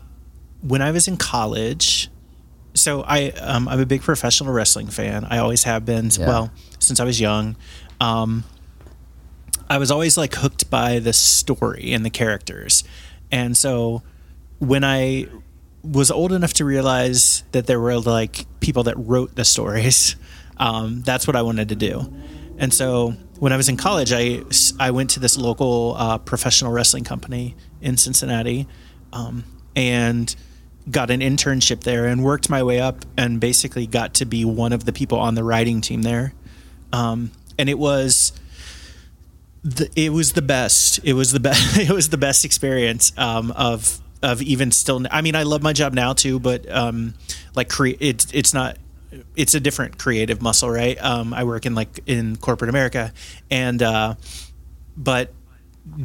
[0.62, 2.08] when I was in college,
[2.74, 5.24] so I um, I'm a big professional wrestling fan.
[5.24, 6.10] I always have been.
[6.10, 6.26] Yeah.
[6.26, 7.56] Well, since I was young.
[8.00, 8.44] Um,
[9.68, 12.84] I was always like hooked by the story and the characters.
[13.32, 14.02] And so
[14.58, 15.26] when I
[15.82, 20.16] was old enough to realize that there were like people that wrote the stories,
[20.58, 22.12] um, that's what I wanted to do.
[22.58, 24.42] And so when I was in college, I,
[24.78, 28.68] I went to this local uh, professional wrestling company in Cincinnati
[29.12, 29.44] um,
[29.74, 30.34] and
[30.90, 34.72] got an internship there and worked my way up and basically got to be one
[34.72, 36.34] of the people on the writing team there.
[36.92, 38.32] Um, and it was
[39.62, 41.00] the, it was the best.
[41.04, 41.78] It was the best.
[41.78, 45.04] it was the best experience um, of of even still.
[45.10, 47.14] I mean, I love my job now too, but um,
[47.54, 48.78] like cre- it's it's not.
[49.36, 51.00] It's a different creative muscle, right?
[51.00, 53.12] Um, I work in like in corporate America,
[53.50, 54.14] and uh,
[54.96, 55.32] but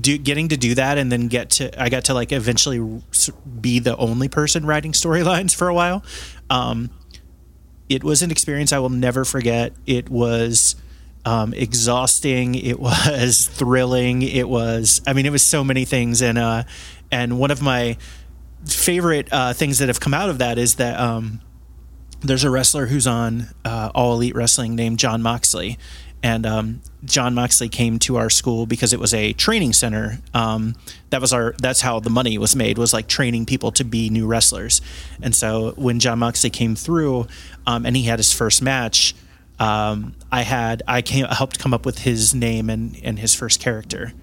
[0.02, 3.02] do, getting to do that and then get to I got to like eventually
[3.62, 6.04] be the only person writing storylines for a while.
[6.50, 6.90] Um,
[7.88, 9.74] it was an experience I will never forget.
[9.86, 10.76] It was
[11.26, 12.56] um, exhausting.
[12.56, 14.22] It was thrilling.
[14.22, 16.22] It was, I mean, it was so many things.
[16.22, 16.64] And, uh,
[17.12, 17.98] and one of my
[18.66, 21.42] favorite uh, things that have come out of that is that um,
[22.22, 25.78] there's a wrestler who's on uh, All Elite Wrestling named Jon Moxley.
[26.22, 30.20] And um, Jon Moxley came to our school because it was a training center.
[30.34, 30.76] Um,
[31.12, 31.56] that was our.
[31.60, 32.78] That's how the money was made.
[32.78, 34.82] Was like training people to be new wrestlers.
[35.22, 37.28] And so when Jon Moxley came through,
[37.66, 39.16] um, and he had his first match,
[39.60, 43.62] um, I had I came helped come up with his name and and his first
[43.62, 44.14] character.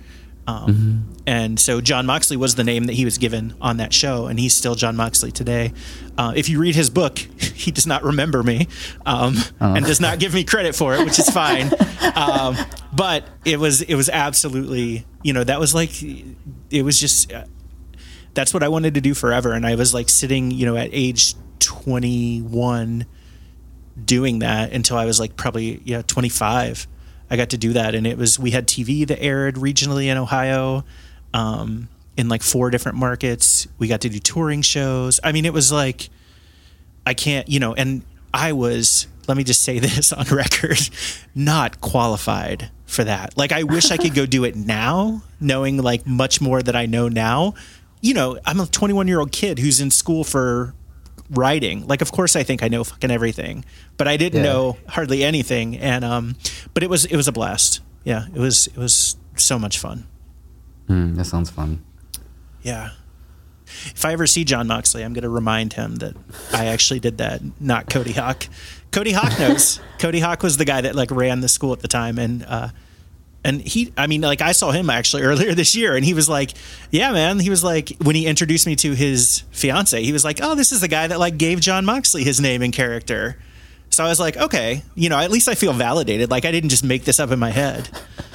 [0.47, 1.13] Um, mm-hmm.
[1.27, 4.39] And so Jon Moxley was the name that he was given on that show, and
[4.39, 5.73] he's still Jon Moxley today.
[6.17, 8.69] Uh, if you read his book, he does not remember me
[9.05, 9.75] um, oh.
[9.75, 11.71] and does not give me credit for it, which is fine.
[12.15, 12.57] um,
[12.95, 15.91] but it was it was absolutely you know that was like
[16.71, 17.45] it was just uh,
[18.35, 20.91] that's what I wanted to do forever, and I was like sitting you know at
[20.93, 23.07] age twenty one
[24.03, 26.87] doing that until I was like probably yeah 25.
[27.31, 30.17] I got to do that, and it was we had TV that aired regionally in
[30.17, 30.85] Ohio,
[31.35, 33.67] um, in like four different markets.
[33.79, 35.21] We got to do touring shows.
[35.25, 36.09] I mean, it was like
[37.05, 38.03] I can't, you know, and
[38.35, 39.07] I was.
[39.29, 40.79] Let me just say this on record,
[41.35, 43.37] not qualified for that.
[43.37, 46.87] Like I wish I could go do it now, knowing like much more that I
[46.87, 47.55] know now.
[48.01, 50.75] You know, I'm a 21 year old kid who's in school for
[51.31, 51.87] writing.
[51.87, 53.65] Like, of course, I think I know fucking everything,
[53.97, 54.53] but I didn't yeah.
[54.53, 55.77] know hardly anything.
[55.77, 56.37] And um,
[56.75, 57.81] but it was it was a blast.
[58.05, 60.07] Yeah, it was it was so much fun.
[60.89, 61.85] Mm, that sounds fun.
[62.63, 62.91] Yeah.
[63.67, 66.15] If I ever see Jon Moxley, I'm going to remind him that
[66.53, 68.47] I actually did that, not Cody Hawk.
[68.93, 69.81] Cody Hawk knows.
[69.99, 72.69] Cody Hawk was the guy that like ran the school at the time, and uh,
[73.47, 76.29] and he, I mean, like I saw him actually earlier this year, and he was
[76.29, 76.53] like,
[76.91, 80.41] "Yeah, man." He was like, when he introduced me to his fiance, he was like,
[80.43, 83.37] "Oh, this is the guy that like gave Jon Moxley his name and character."
[83.91, 86.31] So I was like, okay, you know, at least I feel validated.
[86.31, 87.89] Like I didn't just make this up in my head.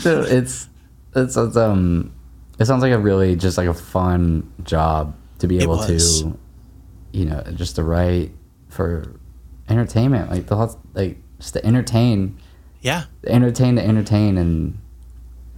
[0.00, 0.68] so it's,
[1.14, 2.12] it's it's um
[2.58, 6.36] it sounds like a really just like a fun job to be able to
[7.12, 8.32] you know just to write
[8.68, 9.14] for
[9.68, 12.38] entertainment like the whole, like just to entertain
[12.80, 14.78] yeah entertain to entertain and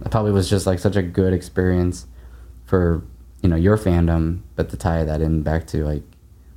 [0.03, 2.07] it probably was just like such a good experience
[2.65, 3.03] for
[3.41, 6.03] you know your fandom but to tie that in back to like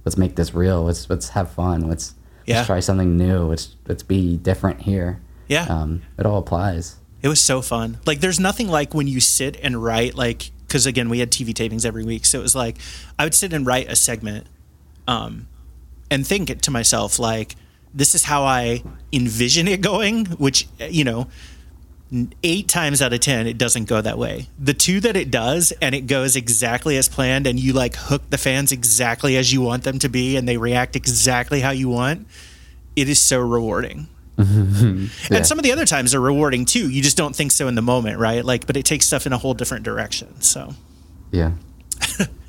[0.05, 2.15] let's make this real let's let's have fun let's,
[2.47, 2.57] yeah.
[2.57, 7.29] let's try something new let's let's be different here yeah um, it all applies it
[7.29, 8.01] was so fun.
[8.05, 11.55] Like, there's nothing like when you sit and write, like, because again, we had TV
[11.55, 12.27] tapings every week.
[12.27, 12.77] So it was like,
[13.19, 14.47] I would sit and write a segment
[15.09, 15.49] um,
[16.11, 17.57] and think to myself, like,
[17.95, 18.83] this is how I
[19.13, 21.29] envision it going, which, you know,
[22.43, 24.49] eight times out of 10, it doesn't go that way.
[24.59, 28.23] The two that it does, and it goes exactly as planned, and you like hook
[28.31, 31.89] the fans exactly as you want them to be, and they react exactly how you
[31.89, 32.27] want,
[32.97, 34.09] it is so rewarding.
[34.39, 34.45] yeah.
[35.31, 36.91] And some of the other times are rewarding too.
[36.91, 38.45] You just don't think so in the moment, right?
[38.45, 40.41] Like, but it takes stuff in a whole different direction.
[40.41, 40.75] So,
[41.31, 41.53] yeah.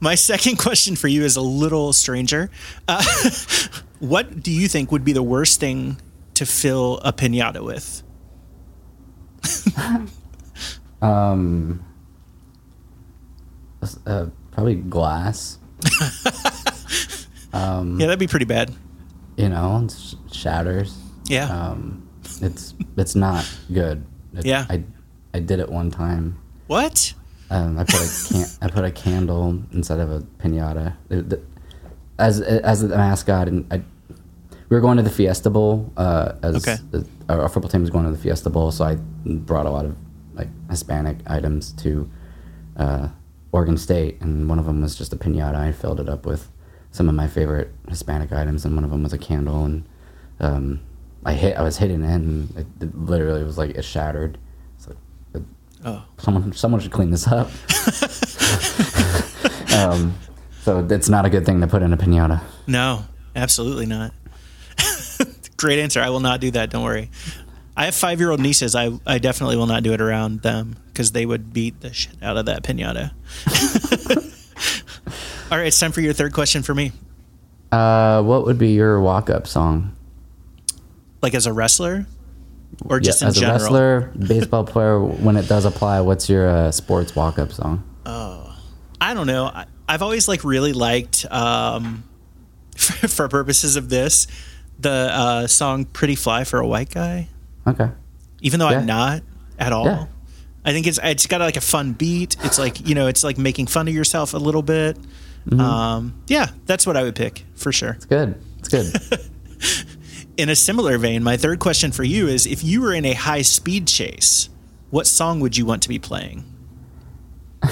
[0.00, 2.50] My second question for you is a little stranger.
[2.88, 3.02] Uh,
[3.98, 5.98] what do you think would be the worst thing
[6.34, 8.02] to fill a pinata with?
[11.02, 11.84] um,
[14.06, 15.58] uh, probably glass.
[17.52, 18.74] um, yeah, that'd be pretty bad.
[19.36, 20.98] You know, it shatters.
[21.26, 21.46] Yeah.
[21.48, 22.08] Um,
[22.40, 24.04] it's it's not good.
[24.34, 24.66] It, yeah.
[24.68, 24.82] I
[25.34, 26.38] I did it one time.
[26.66, 27.14] What?
[27.50, 30.96] Um, I put a can- I put a candle instead of a pinata.
[31.10, 31.40] It, the,
[32.18, 33.82] as as the mascot, and I,
[34.68, 35.92] we were going to the Fiesta Bowl.
[35.96, 36.82] Uh, as okay.
[36.90, 39.84] the, our, football team was going to the Fiesta Bowl, so I brought a lot
[39.84, 39.96] of
[40.34, 42.10] like Hispanic items to
[42.76, 43.08] uh,
[43.52, 45.56] Oregon State, and one of them was just a pinata.
[45.56, 46.50] I filled it up with
[46.90, 49.84] some of my favorite Hispanic items, and one of them was a candle, and
[50.40, 50.80] um,
[51.24, 51.56] I hit.
[51.56, 54.38] I was hitting it, and it, it literally was like it shattered.
[55.86, 56.02] Oh.
[56.18, 57.46] someone someone should clean this up.
[59.78, 60.14] um,
[60.62, 62.42] so it's not a good thing to put in a pinata.
[62.66, 64.12] No, absolutely not.
[65.56, 66.00] Great answer.
[66.00, 66.70] I will not do that.
[66.70, 67.10] Don't worry.
[67.76, 68.74] I have five year old nieces.
[68.74, 72.16] I, I definitely will not do it around them because they would beat the shit
[72.20, 73.12] out of that pinata.
[75.52, 76.90] All right, it's time for your third question for me.
[77.70, 79.92] Uh, what would be your walk up song?
[81.22, 82.06] like as a wrestler
[82.84, 83.56] or just yeah, in as general?
[83.56, 85.00] a wrestler, baseball player.
[85.00, 87.84] When it does apply, what's your uh, sports walk up song?
[88.04, 88.56] Oh,
[89.00, 89.46] I don't know.
[89.46, 92.04] I, have always like really liked, um,
[92.76, 94.26] for, for, purposes of this,
[94.78, 97.28] the uh, song "Pretty Fly for a White Guy."
[97.66, 97.90] Okay.
[98.42, 98.78] Even though yeah.
[98.78, 99.22] I'm not
[99.58, 99.86] at all.
[99.86, 100.06] Yeah.
[100.64, 102.36] I think it's it's got like a fun beat.
[102.42, 104.98] It's like you know, it's like making fun of yourself a little bit.
[105.48, 105.60] Mm-hmm.
[105.60, 107.90] Um, yeah, that's what I would pick for sure.
[107.90, 108.34] It's good.
[108.58, 108.92] It's good.
[110.36, 113.14] in a similar vein, my third question for you is if you were in a
[113.14, 114.48] high speed chase,
[114.90, 116.44] what song would you want to be playing?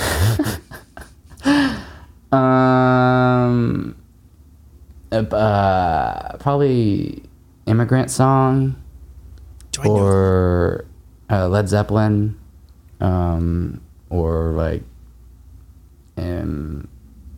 [2.32, 3.96] um,
[5.12, 7.22] uh, probably
[7.66, 8.76] immigrant song
[9.84, 10.86] or
[11.30, 12.38] uh, Led Zeppelin,
[13.00, 14.82] um, or like
[16.16, 16.88] um,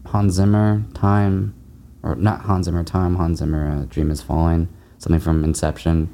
[0.07, 1.55] Hans Zimmer, Time,
[2.03, 4.69] or not Hans Zimmer, Time, Hans Zimmer, uh, Dream is Falling
[5.07, 6.13] something from Inception,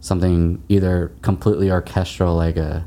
[0.00, 2.86] something either completely orchestral like a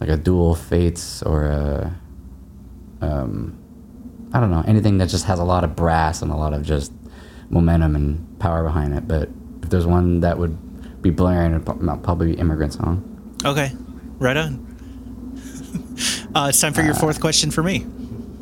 [0.00, 1.98] like a Duel Fates or a
[3.00, 3.58] um,
[4.34, 6.62] I don't know anything that just has a lot of brass and a lot of
[6.62, 6.92] just
[7.48, 9.08] momentum and power behind it.
[9.08, 9.30] But
[9.62, 13.38] if there's one that would be blaring, it'd probably be Immigrant Song.
[13.46, 13.72] Okay,
[14.18, 14.60] right on.
[16.34, 17.86] uh, it's time for your fourth question for me.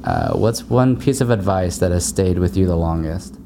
[0.02, 3.38] Uh, what's one piece of advice that has stayed with you the longest?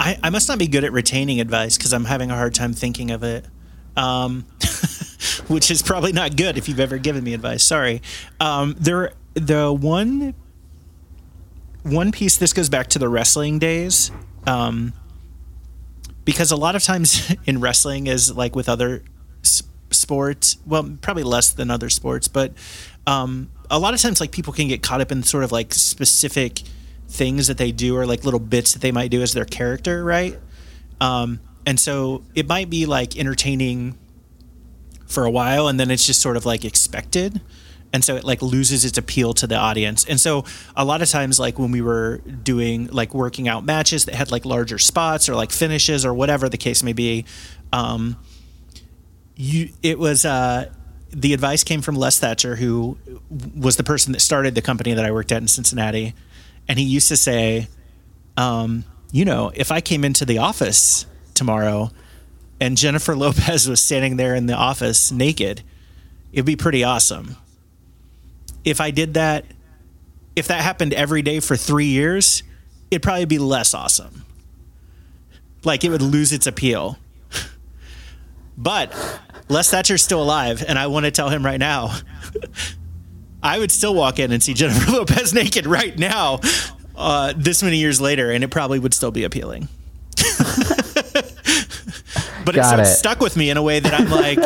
[0.00, 2.72] I, I must not be good at retaining advice because I'm having a hard time
[2.72, 3.44] thinking of it.
[3.96, 4.46] Um,
[5.48, 7.62] which is probably not good if you've ever given me advice.
[7.62, 8.00] Sorry.
[8.40, 10.34] Um, there, the one,
[11.82, 12.38] one piece.
[12.38, 14.10] This goes back to the wrestling days,
[14.46, 14.94] um,
[16.24, 19.02] because a lot of times in wrestling, is like with other
[19.44, 20.56] s- sports.
[20.64, 22.54] Well, probably less than other sports, but
[23.06, 25.74] um, a lot of times, like people can get caught up in sort of like
[25.74, 26.62] specific
[27.10, 30.02] things that they do or like little bits that they might do as their character,
[30.02, 30.38] right?
[31.00, 33.98] Um, and so it might be like entertaining
[35.06, 37.40] for a while and then it's just sort of like expected.
[37.92, 40.44] and so it like loses its appeal to the audience and so
[40.76, 44.30] a lot of times like when we were doing like working out matches that had
[44.30, 47.24] like larger spots or like finishes or whatever the case may be
[47.72, 48.16] um
[49.34, 50.70] you it was uh
[51.10, 52.96] the advice came from Les Thatcher who
[53.56, 56.14] was the person that started the company that I worked at in Cincinnati
[56.70, 57.68] and he used to say
[58.38, 61.04] um you know if I came into the office
[61.34, 61.90] tomorrow
[62.60, 65.62] and Jennifer Lopez was standing there in the office naked
[66.32, 67.36] it'd be pretty awesome
[68.64, 69.44] if I did that,
[70.36, 72.42] if that happened every day for three years,
[72.90, 74.24] it'd probably be less awesome.
[75.64, 76.98] Like it would lose its appeal.
[78.56, 78.94] but
[79.48, 81.96] Les Thatcher's still alive, and I want to tell him right now.
[83.42, 86.40] I would still walk in and see Jennifer Lopez naked right now,
[86.96, 89.68] uh, this many years later, and it probably would still be appealing.
[92.44, 92.94] but Got it's it.
[92.94, 94.38] stuck with me in a way that I'm like,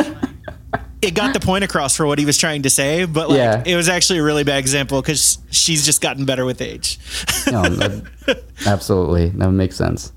[1.03, 3.63] it got the point across for what he was trying to say, but like Yeah.
[3.65, 6.99] it was actually a really bad example because she's just gotten better with age.
[7.51, 10.13] No, that- absolutely, that makes sense.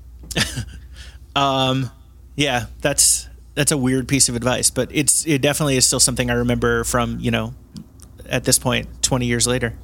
[1.36, 1.90] Um,
[2.36, 6.30] yeah, that's that's a weird piece of advice, but it's it definitely is still something
[6.30, 7.54] I remember from you know
[8.28, 9.74] at this point, twenty years later.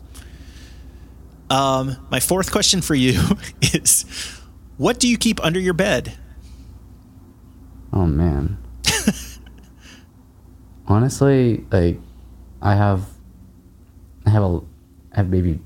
[1.50, 3.20] Um, my fourth question for you
[3.60, 4.04] is,
[4.76, 6.14] what do you keep under your bed?
[7.92, 8.58] Oh man.
[10.86, 11.98] Honestly, like
[12.60, 13.06] I have
[14.26, 14.60] I have a
[15.12, 15.60] I have maybe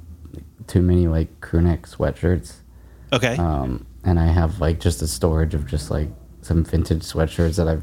[0.66, 2.56] too many like crew neck sweatshirts.
[3.12, 6.08] Okay, Um and I have like just a storage of just like
[6.42, 7.78] some vintage sweatshirts that I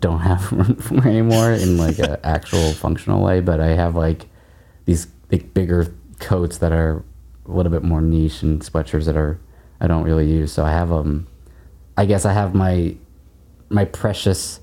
[0.00, 4.26] don't have room for anymore in like an actual functional way, but I have like
[4.84, 7.04] these bigger coats that are
[7.46, 9.38] a little bit more niche and sweatshirts that are
[9.80, 10.52] I don't really use.
[10.52, 11.26] So I have um
[11.96, 12.96] I guess I have my
[13.70, 14.60] my precious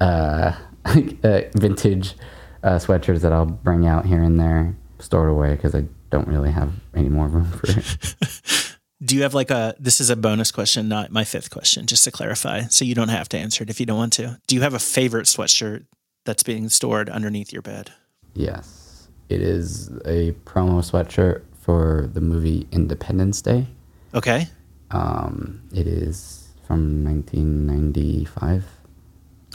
[0.00, 0.52] uh,
[0.84, 2.14] uh vintage
[2.62, 6.50] uh, sweatshirts that I'll bring out here and there stored away because I don't really
[6.50, 8.71] have any more room for it.
[9.04, 9.74] do you have like a?
[9.78, 13.08] This is a bonus question, not my fifth question, just to clarify, so you don't
[13.08, 14.38] have to answer it if you don't want to.
[14.46, 15.86] Do you have a favorite sweatshirt
[16.24, 17.90] that's being stored underneath your bed?
[18.34, 23.66] yes, it is a promo sweatshirt for the movie Independence Day.
[24.14, 24.46] Okay,
[24.90, 28.64] Um, it is from 1995.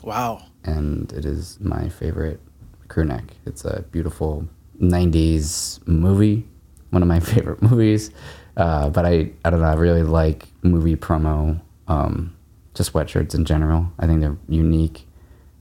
[0.04, 0.42] wow.
[0.64, 2.40] and it is my favorite
[2.88, 3.24] crew neck.
[3.46, 4.48] It's a beautiful
[4.82, 6.48] 90s movie,
[6.90, 8.12] one of my favorite movies.
[8.58, 12.36] Uh, but I, I don't know, I really like movie promo, um,
[12.74, 13.88] just sweatshirts in general.
[14.00, 15.08] I think they're unique,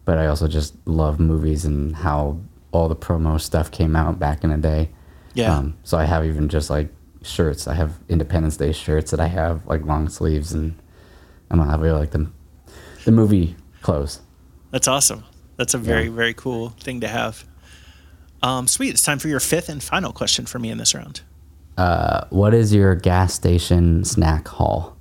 [0.07, 2.41] but I also just love movies and how
[2.73, 4.89] all the promo stuff came out back in the day.
[5.35, 5.55] Yeah.
[5.59, 6.89] Um, so I have even just like
[7.23, 7.69] shirts.
[7.69, 10.75] I have Independence Day shirts that I have like long sleeves and
[11.51, 12.33] I don't know, I really like them.
[13.05, 14.21] The movie clothes.
[14.71, 15.23] That's awesome.
[15.59, 16.11] That's a very, Yeah.
[16.13, 17.45] very cool thing to have.
[18.43, 18.91] Um, sweet.
[18.91, 21.21] It's time for your fifth and final question for me in this round.
[21.77, 24.97] Uh, what is your gas station snack haul?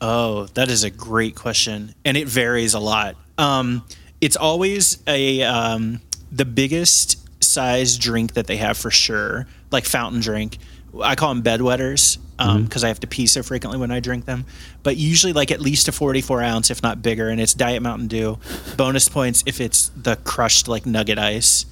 [0.00, 3.16] Oh, that is a great question, and it varies a lot.
[3.36, 3.84] Um,
[4.20, 10.20] it's always a um, the biggest size drink that they have for sure, like fountain
[10.20, 10.58] drink.
[11.02, 14.44] I call them bedwetters because I have to pee so frequently when I drink them.
[14.82, 18.08] But usually, like at least a 44 ounce, if not bigger, and it's Diet Mountain
[18.08, 18.38] Dew.
[18.76, 21.66] Bonus points if it's the crushed like nugget ice.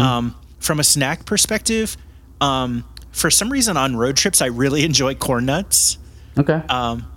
[0.00, 1.96] Um, from a snack perspective,
[2.40, 2.84] um,
[3.16, 5.96] for some reason on road trips, I really enjoy corn nuts.
[6.38, 6.62] Okay.
[6.68, 7.10] Um,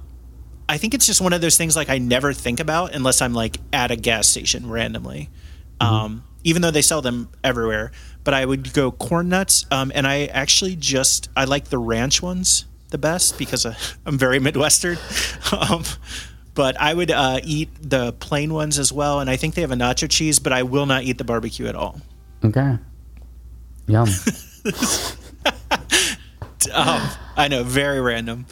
[0.69, 3.33] I think it's just one of those things like I never think about unless I'm
[3.33, 5.29] like at a gas station randomly.
[5.81, 7.91] Um, even though they sell them everywhere,
[8.23, 9.65] but I would go corn nuts.
[9.71, 13.75] Um, and I actually just I like the ranch ones the best because uh,
[14.05, 14.97] I'm very Midwestern.
[15.51, 15.83] um,
[16.53, 19.71] but I would uh, eat the plain ones as well, and I think they have
[19.71, 21.99] a nacho cheese, but I will not eat the barbecue at all.
[22.43, 22.77] okay.
[23.87, 24.07] Yum.
[26.73, 28.45] Um, I know, very random.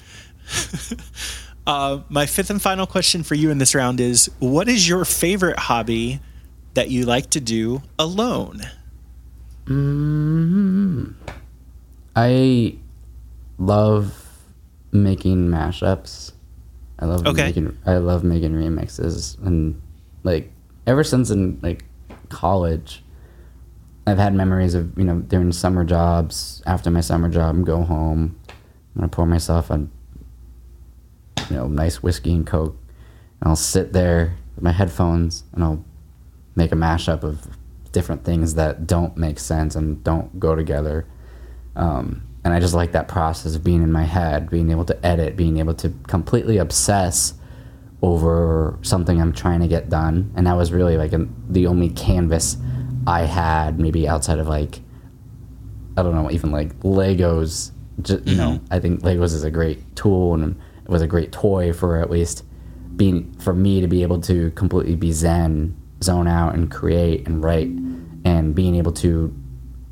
[1.67, 5.03] uh, my fifth and final question for you in this round is: What is your
[5.05, 6.21] favorite hobby
[6.73, 8.61] that you like to do alone?
[12.15, 12.77] I
[13.57, 14.13] love
[14.91, 16.31] making mashups.
[16.99, 17.43] I love Okay.
[17.43, 19.79] making I love making remixes and
[20.23, 20.51] like
[20.87, 21.85] ever since in like
[22.29, 23.03] college
[24.08, 28.39] I've had memories of, you know, doing summer jobs, after my summer job, go home,
[28.47, 29.86] I'm gonna pour myself a
[31.49, 32.78] you know, nice whiskey and coke
[33.41, 35.86] and I'll sit there with my headphones and I'll
[36.55, 37.47] make a mashup of
[37.91, 41.05] different things that don't make sense and don't go together.
[41.76, 45.05] Um, and I just like that process of being in my head, being able to
[45.05, 47.34] edit, being able to completely obsess
[48.01, 50.32] over something I'm trying to get done.
[50.36, 51.12] And that was really like
[51.49, 52.55] the only canvas
[53.08, 54.82] I had maybe outside of like
[55.95, 57.72] I don't know even like Legos.
[58.01, 61.32] Just, you know, I think Legos is a great tool and it was a great
[61.32, 62.43] toy for at least
[62.95, 67.43] being for me to be able to completely be zen, zone out and create and
[67.43, 67.70] write,
[68.26, 69.34] and being able to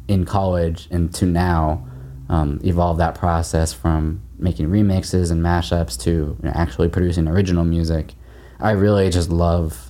[0.08, 1.88] in college and to now
[2.30, 7.64] um, evolve that process from making remixes and mashups to you know, actually producing original
[7.64, 8.14] music.
[8.60, 9.85] I really just love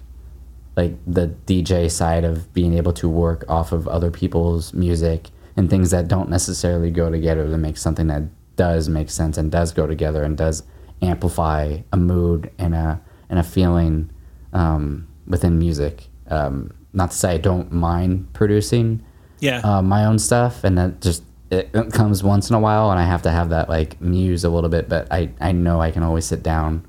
[0.76, 5.70] like the DJ side of being able to work off of other people's music and
[5.70, 8.24] things that don't necessarily go together to make something that
[8.58, 10.64] does make sense and does go together and does
[11.02, 14.10] amplify a mood and a and a feeling
[14.54, 16.08] um, within music.
[16.30, 19.04] Um, not to say I don't mind producing
[19.40, 19.60] Yeah.
[19.64, 23.00] uh, my own stuff, and that just it, it comes once in a while, and
[23.00, 24.88] I have to have that like muse a little bit.
[24.90, 26.86] But I I know I can always sit down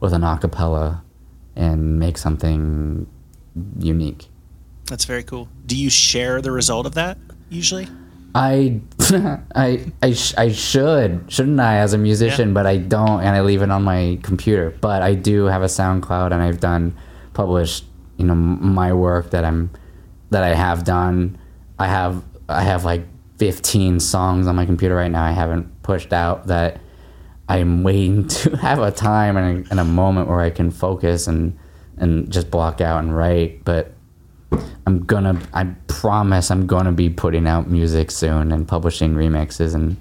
[0.00, 1.00] with an acapella
[1.54, 3.06] and make something
[3.78, 4.28] unique.
[4.86, 5.48] That's very cool.
[5.66, 7.88] Do you share the result of that usually?
[8.34, 8.80] I
[9.54, 12.54] I I, sh- I should shouldn't I as a musician, Yeah.
[12.54, 14.74] but I don't, and I leave it on my computer.
[14.80, 16.94] But I do have a SoundCloud, and I've done
[17.32, 17.84] published
[18.18, 19.70] you know my work that I'm
[20.30, 21.38] that I have done.
[21.78, 23.06] I have I have like
[23.38, 25.24] 15 songs on my computer right now.
[25.24, 26.80] I haven't pushed out that
[27.48, 31.26] I'm waiting to have a time and a, and a moment where I can focus
[31.26, 31.58] and
[31.98, 33.64] and just block out and write.
[33.64, 33.92] But
[34.86, 39.96] I'm gonna, I promise, I'm gonna be putting out music soon and publishing remixes and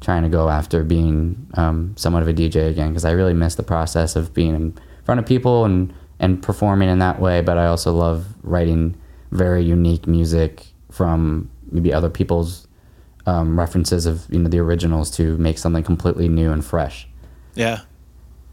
[0.00, 3.54] trying to go after being um, somewhat of a DJ again because I really miss
[3.54, 7.40] the process of being in front of people and and performing in that way.
[7.40, 8.96] But I also love writing
[9.30, 12.66] very unique music from maybe other people's
[13.26, 17.06] um, references of you know the originals to make something completely new and fresh.
[17.54, 17.80] Yeah.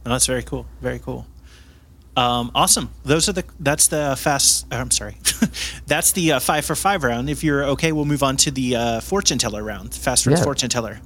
[0.06, 0.66] No, that's very cool.
[0.82, 1.26] Very cool.
[2.18, 2.90] Um, awesome.
[3.06, 3.44] Those are the.
[3.60, 4.66] That's the fast.
[4.74, 5.18] uh, I'm sorry.
[5.86, 7.30] that's the uh, five for five round.
[7.30, 9.94] If you're okay, we'll move on to the uh, fortune teller round.
[9.94, 10.36] Fast Yeah.
[10.44, 11.00] fortune teller.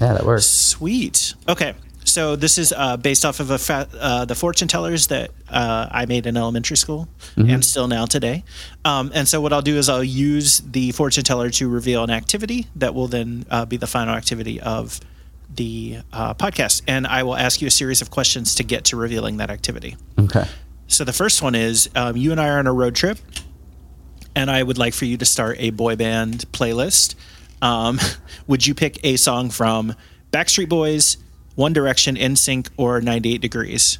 [0.00, 0.44] Yeah, that works.
[0.46, 1.34] Sweet.
[1.48, 1.74] Okay.
[2.04, 5.88] So this is uh, based off of a fa- uh, the fortune tellers that uh,
[5.90, 7.06] I made in elementary school
[7.36, 8.44] and still now today.
[8.84, 12.10] Um, and so what I'll do is I'll use the fortune teller to reveal an
[12.10, 15.00] activity that will then uh, be the final activity of
[15.48, 16.82] the uh, podcast.
[16.86, 19.96] And I will ask you a series of questions to get to revealing that activity.
[20.18, 20.44] Okay.
[20.86, 23.18] So the first one is um, you and I are on a road trip,
[24.34, 27.14] and I would like for you to start a boy band playlist.
[27.60, 27.98] Um,
[28.46, 29.94] would you pick a song from
[30.32, 31.18] Backstreet Boys,
[31.56, 33.98] One Direction, NSYNC, or 98 Degrees?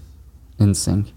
[0.58, 1.12] NSYNC.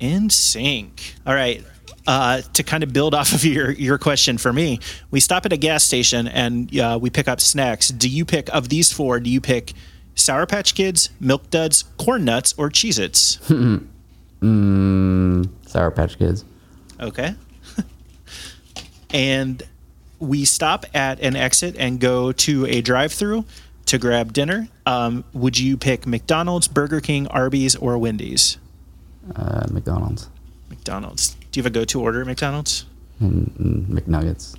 [0.00, 1.14] In sync.
[1.26, 1.64] All right.
[2.08, 4.80] Uh, to kind of build off of your, your question for me,
[5.10, 7.88] we stop at a gas station and uh, we pick up snacks.
[7.88, 9.74] Do you pick, of these four, do you pick
[10.14, 13.38] Sour Patch Kids, Milk Duds, Corn Nuts, or Cheez Its?
[14.40, 16.44] Mm, Sour Patch Kids.
[17.00, 17.34] Okay.
[19.10, 19.62] and
[20.20, 23.44] we stop at an exit and go to a drive through
[23.86, 24.68] to grab dinner.
[24.86, 28.58] Um, would you pick McDonald's, Burger King, Arby's, or Wendy's?
[29.34, 30.28] Uh, McDonald's.
[30.70, 31.36] McDonald's.
[31.58, 32.86] Do you have a go to order at McDonald's?
[33.18, 34.54] And, and McNuggets.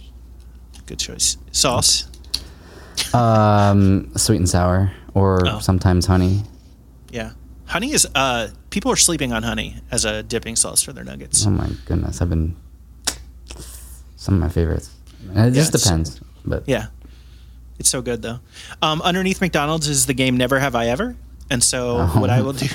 [0.85, 1.37] Good choice.
[1.53, 2.09] Sauce.
[3.13, 5.59] Um, sweet and sour, or Oh.
[5.59, 6.43] sometimes honey.
[7.09, 7.31] Yeah.
[7.67, 11.45] Honey is, uh, people are sleeping on honey as a dipping sauce for their nuggets.
[11.47, 12.57] Oh my goodness, I've been
[14.17, 14.89] some of my favorites.
[15.33, 16.87] And it just depends, but Yeah.
[17.79, 18.39] It's so good though.
[18.81, 21.15] Um, underneath McDonald's is the game Never Have I Ever.
[21.49, 22.19] And so Oh.
[22.19, 22.67] what I will do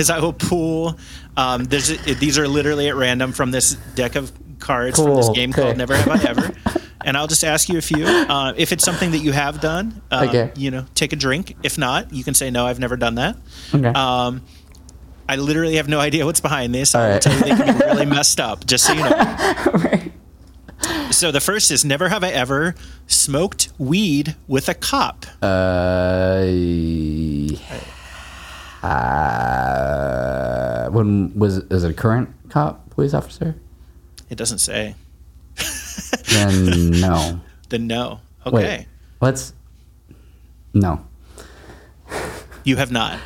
[0.00, 0.98] is I will pull.
[1.36, 1.88] Um, there's
[2.18, 5.62] these are literally at random from this deck of cards from this game okay.
[5.62, 6.52] called Never Have I Ever.
[7.04, 8.04] and I'll just ask you a few.
[8.04, 10.52] Uh, if it's something that you have done, uh, Okay.
[10.56, 11.56] you know, take a drink.
[11.62, 13.36] If not, you can say no, I've never done that.
[13.74, 13.88] okay.
[13.88, 14.42] Um,
[15.28, 16.94] I literally have no idea what's behind this.
[16.94, 17.22] All I will right.
[17.22, 19.10] tell you they can be really messed up, just so you know.
[19.74, 20.12] Right.
[21.12, 22.74] So the first is never have I ever
[23.06, 25.26] smoked weed with a cop.
[25.42, 26.46] Uh,
[28.82, 33.54] uh, when was is it a current cop police officer?
[34.28, 34.94] It doesn't say.
[36.32, 37.40] Then no.
[37.68, 38.20] Then no.
[38.46, 38.78] Okay.
[38.78, 38.86] Wait,
[39.20, 39.54] let's.
[40.72, 41.04] No,
[42.62, 43.18] You have not.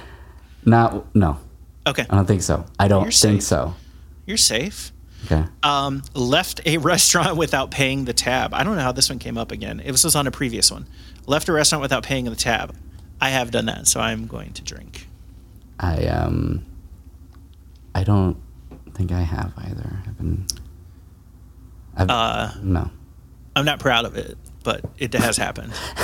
[0.65, 1.37] not no.
[1.87, 2.07] Okay.
[2.09, 2.65] I don't think so.
[2.79, 3.45] I don't You're think safe.
[3.49, 3.75] so.
[4.25, 4.93] You're safe.
[5.27, 5.45] Okay.
[5.63, 8.55] Um, left a restaurant without paying the tab.
[8.55, 9.81] I don't know how this one came up again.
[9.81, 10.87] It was, was on a previous one.
[11.27, 12.75] Left a restaurant without paying the tab.
[13.21, 15.07] I have done that, so I'm going to drink.
[15.81, 16.65] I um.
[17.95, 18.37] I don't
[18.95, 19.99] think I have either.
[20.07, 20.47] I've been.
[21.97, 22.91] I've, Uh, no.
[23.57, 25.73] I'm not proud of it, but it has happened.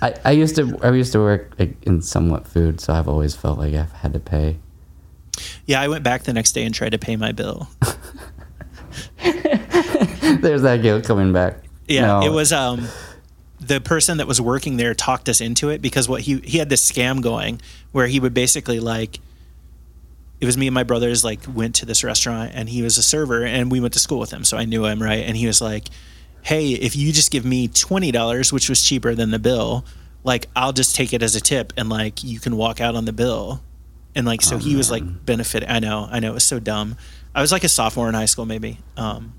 [0.00, 3.34] I, I used to I used to work like, in somewhat food, so I've always
[3.34, 4.58] felt like I've had to pay.
[5.66, 7.68] Yeah, I went back the next day and tried to pay my bill.
[9.18, 11.56] There's that guilt coming back.
[11.88, 12.22] Yeah, No.
[12.22, 12.86] it was um
[13.60, 16.68] the person that was working there talked us into it because what he he had
[16.68, 17.60] this scam going
[17.94, 19.20] where he would basically like
[20.40, 23.02] it was me and my brothers like went to this restaurant and he was a
[23.04, 25.24] server and we went to school with him so I knew him right?
[25.24, 25.84] And he was like
[26.42, 29.84] hey if you just give me $20 which was cheaper than the bill
[30.24, 33.04] like I'll just take it as a tip and like you can walk out on
[33.04, 33.62] the bill.
[34.16, 36.96] And like so he was like benefit I know I know it was so dumb.
[37.32, 39.34] I was like a sophomore in high school maybe um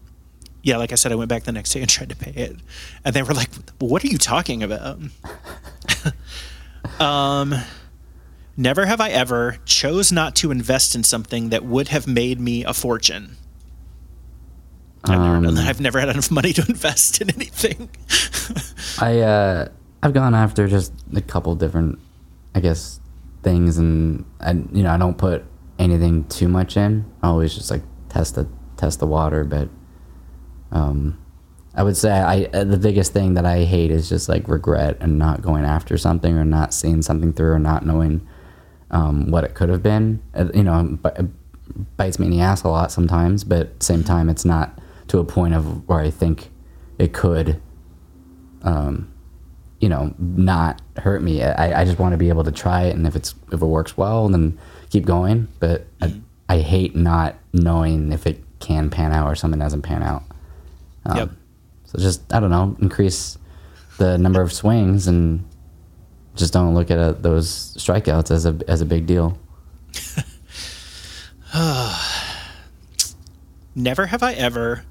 [0.64, 2.56] yeah, like I said, I went back the next day and tried to pay it,
[3.06, 4.98] and they were like, "What are you talking about?"
[7.00, 7.54] um,
[8.58, 12.64] never have I ever chose not to invest in something that would have made me
[12.64, 13.38] a fortune.
[15.04, 15.68] I've never done that.
[15.68, 17.90] I've never had enough money to invest in anything.
[19.00, 19.68] I uh,
[20.02, 22.00] I've gone after just a couple different,
[22.54, 23.00] I guess,
[23.44, 25.46] things, and I you know I don't put
[25.78, 27.06] anything too much in.
[27.22, 28.48] I always just like test the
[28.78, 29.70] test the water, but
[30.72, 31.20] um,
[31.76, 34.98] I would say I uh, the biggest thing that I hate is just like regret
[35.02, 38.28] and not going after something or not seeing something through or not knowing
[38.92, 40.22] um, what it could have been.
[40.34, 41.28] Uh, you know, it
[41.98, 45.24] bites me in the ass a lot sometimes, but same time, it's not to a
[45.24, 46.50] point of where I think
[46.98, 47.62] it could
[48.66, 49.12] um,
[49.80, 51.44] you know, not hurt me.
[51.44, 53.66] I, I just want to be able to try it, and if it's if it
[53.66, 54.58] works well, then
[54.90, 55.48] keep going.
[55.60, 56.20] But I,
[56.50, 60.24] I hate not knowing if it can pan out or something doesn't pan out.
[61.06, 61.30] Um, Yep.
[61.86, 63.38] So just I don't know, increase
[63.98, 65.46] the number of swings, and
[66.36, 69.38] just don't look at uh those strikeouts as a as a big deal.
[73.76, 74.84] never have I ever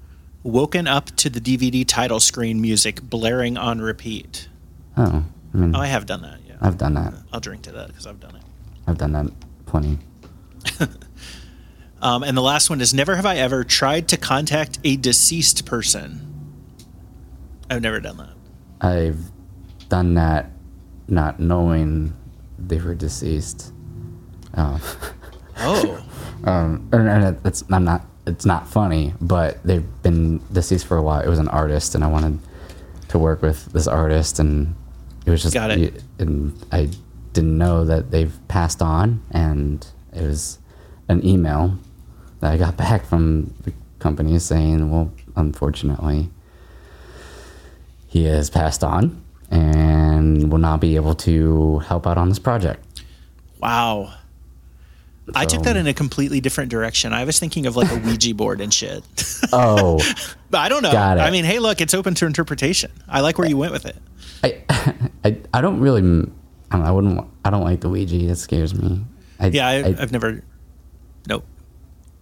[0.42, 4.48] woken up to the DVD title screen music blaring on repeat.
[4.96, 6.38] Oh, I mean, Oh, I have done that.
[6.46, 7.14] Yeah, I've done that.
[7.32, 8.42] I'll drink to that because I've done it.
[8.86, 9.26] I've done that
[9.66, 9.98] plenty.
[12.02, 15.64] Um, and the last one is never have I ever tried to contact a deceased
[15.64, 16.20] person.
[17.70, 18.34] I've never done that.
[18.86, 19.30] I've
[19.88, 20.50] done that
[21.08, 22.14] not knowing
[22.58, 23.72] they were deceased.
[24.54, 24.80] Um,
[25.58, 26.04] Oh,
[26.44, 31.02] um, and, and it's I'm not it's not funny, but they've been deceased for a
[31.02, 31.20] while.
[31.20, 32.38] It was an artist, and I wanted
[33.08, 34.74] to work with this artist, and
[35.26, 36.02] it was just Got it.
[36.18, 36.88] and I
[37.32, 40.58] didn't know that they've passed on, and it was
[41.08, 41.78] an email
[42.40, 46.30] that I got back from the company saying, well, unfortunately,
[48.06, 52.84] he has passed on and will not be able to help out on this project.
[53.60, 54.12] wow.
[55.34, 57.14] I took that in a completely different direction.
[57.14, 59.02] I was thinking of like a Ouija board and shit.
[59.54, 59.98] Oh.
[60.50, 60.92] But I don't know.
[60.92, 61.20] Got it.
[61.22, 62.90] I mean, hey, look, it's open to interpretation.
[63.08, 63.96] I like where you went with it.
[64.42, 64.62] I,
[65.24, 66.02] I, I don't really.
[66.70, 67.26] I, don't, I wouldn't.
[67.44, 68.16] I don't like the Ouija.
[68.16, 69.04] It scares me.
[69.40, 70.42] I, Yeah, I, I've never.
[71.26, 71.46] Nope.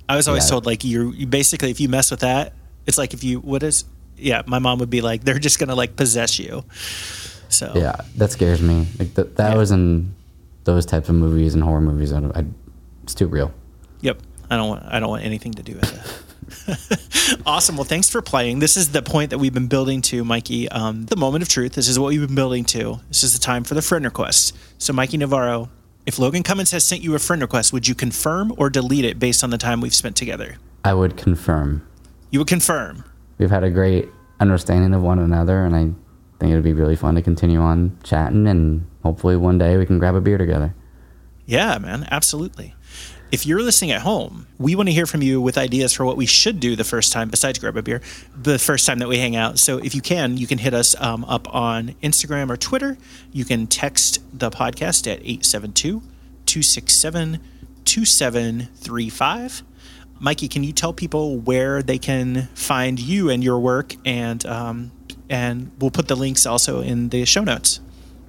[0.08, 0.50] I was always Yeah.
[0.50, 2.52] told like you you basically if you mess with that,
[2.86, 3.84] it's like if you what is
[4.22, 4.42] yeah.
[4.46, 6.64] My mom would be like they're just gonna like possess you.
[7.48, 8.86] So yeah, that scares me.
[8.98, 9.36] Like that.
[9.36, 9.58] That Yeah.
[9.58, 10.14] was in
[10.64, 12.12] those types of movies and horror movies.
[12.12, 12.44] I, don't- I,
[13.02, 13.52] it's too real.
[14.00, 14.20] Yep.
[14.50, 17.42] I don't want I don't want anything to do with it.
[17.46, 17.76] awesome.
[17.76, 18.58] Well, thanks for playing.
[18.58, 20.68] This is the point that we've been building to, Mikey.
[20.68, 21.72] Um, the moment of truth.
[21.72, 23.00] This is what we've been building to.
[23.08, 24.54] This is the time for the friend request.
[24.78, 25.70] So, Mikey Navarro,
[26.04, 29.18] if Logan Cummins has sent you a friend request, would you confirm or delete it
[29.18, 30.56] based on the time we've spent together?
[30.84, 31.86] I would confirm.
[32.30, 33.04] You would confirm.
[33.42, 35.80] We've had a great understanding of one another, and I
[36.38, 38.46] think it would be really fun to continue on chatting.
[38.46, 40.72] And hopefully, one day we can grab a beer together.
[41.44, 42.76] Yeah, man, absolutely.
[43.32, 46.16] If you're listening at home, we want to hear from you with ideas for what
[46.16, 48.00] we should do the first time, besides grab a beer,
[48.40, 49.58] the first time that we hang out.
[49.58, 52.96] So if you can, you can hit us um, up on Instagram or Twitter.
[53.32, 56.00] You can text the podcast at 872
[56.46, 57.40] 267
[57.84, 59.62] 2735.
[60.22, 63.96] Mikey, can you tell people where they can find you and your work?
[64.04, 64.92] And, um,
[65.28, 67.80] and we'll put the links also in the show notes.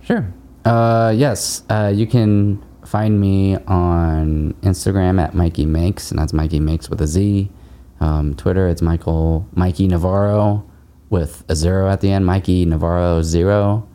[0.03, 0.33] Sure.
[0.65, 6.59] Uh, yes, uh, you can find me on Instagram at Mikey Makes, and that's Mikey
[6.59, 7.51] Makes with a Z.
[7.99, 10.67] Um, Twitter, it's Michael Mikey Navarro
[11.11, 12.25] with a zero at the end.
[12.25, 13.87] Mikey Navarro zero.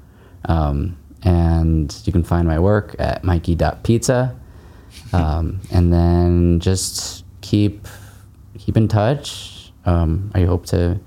[0.44, 4.38] Um, and you can find my work at Mikey.pizza.
[5.12, 7.86] Um, and then just keep
[8.58, 9.72] keep in touch.
[9.84, 10.98] Um, I hope to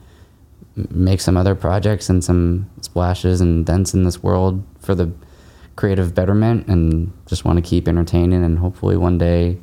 [0.89, 5.11] make some other projects and some splashes and dents in this world for the
[5.76, 9.57] creative betterment and just want to keep entertaining and hopefully one day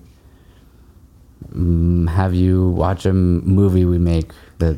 [1.52, 4.76] mm, have you watch a movie we make that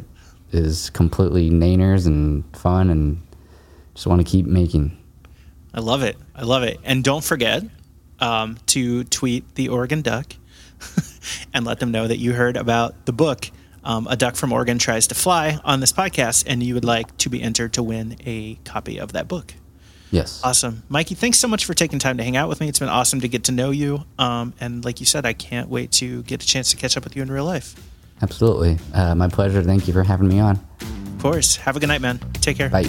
[0.53, 3.21] is completely naners and fun and
[3.95, 4.97] just want to keep making
[5.73, 6.17] I love it.
[6.35, 6.81] I love it.
[6.83, 7.63] And don't forget
[8.19, 10.35] um, to tweet the Oregon Duck
[11.53, 13.51] and let them know that you heard about the book
[13.85, 17.17] um, a duck from Oregon tries to fly on this podcast, and you would like
[17.19, 19.55] to be entered to win a copy of that book.
[20.11, 20.41] Yes.
[20.43, 20.83] Awesome.
[20.89, 22.69] Mikey, thanks so much for taking time to hang out with me.
[22.69, 24.05] It's been awesome to get to know you.
[24.19, 27.05] Um, and like you said, I can't wait to get a chance to catch up
[27.05, 27.77] with you in real life.
[28.21, 28.79] Absolutely.
[28.93, 29.63] Uh, my pleasure.
[29.63, 30.59] Thank you for having me on.
[30.81, 31.57] Of course.
[31.57, 32.19] Have a good night, man.
[32.35, 32.69] Take care.
[32.69, 32.89] Bye.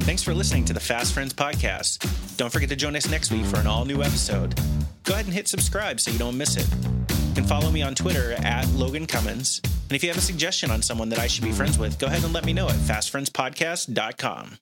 [0.00, 2.36] Thanks for listening to the Fast Friends podcast.
[2.36, 4.54] Don't forget to join us next week for an all new episode.
[5.04, 6.68] Go ahead and hit subscribe so you don't miss it.
[7.28, 9.60] You can follow me on Twitter at Logan Cummins.
[9.64, 12.06] And if you have a suggestion on someone that I should be friends with, go
[12.06, 14.58] ahead and let me know at fastfriendspodcast.com.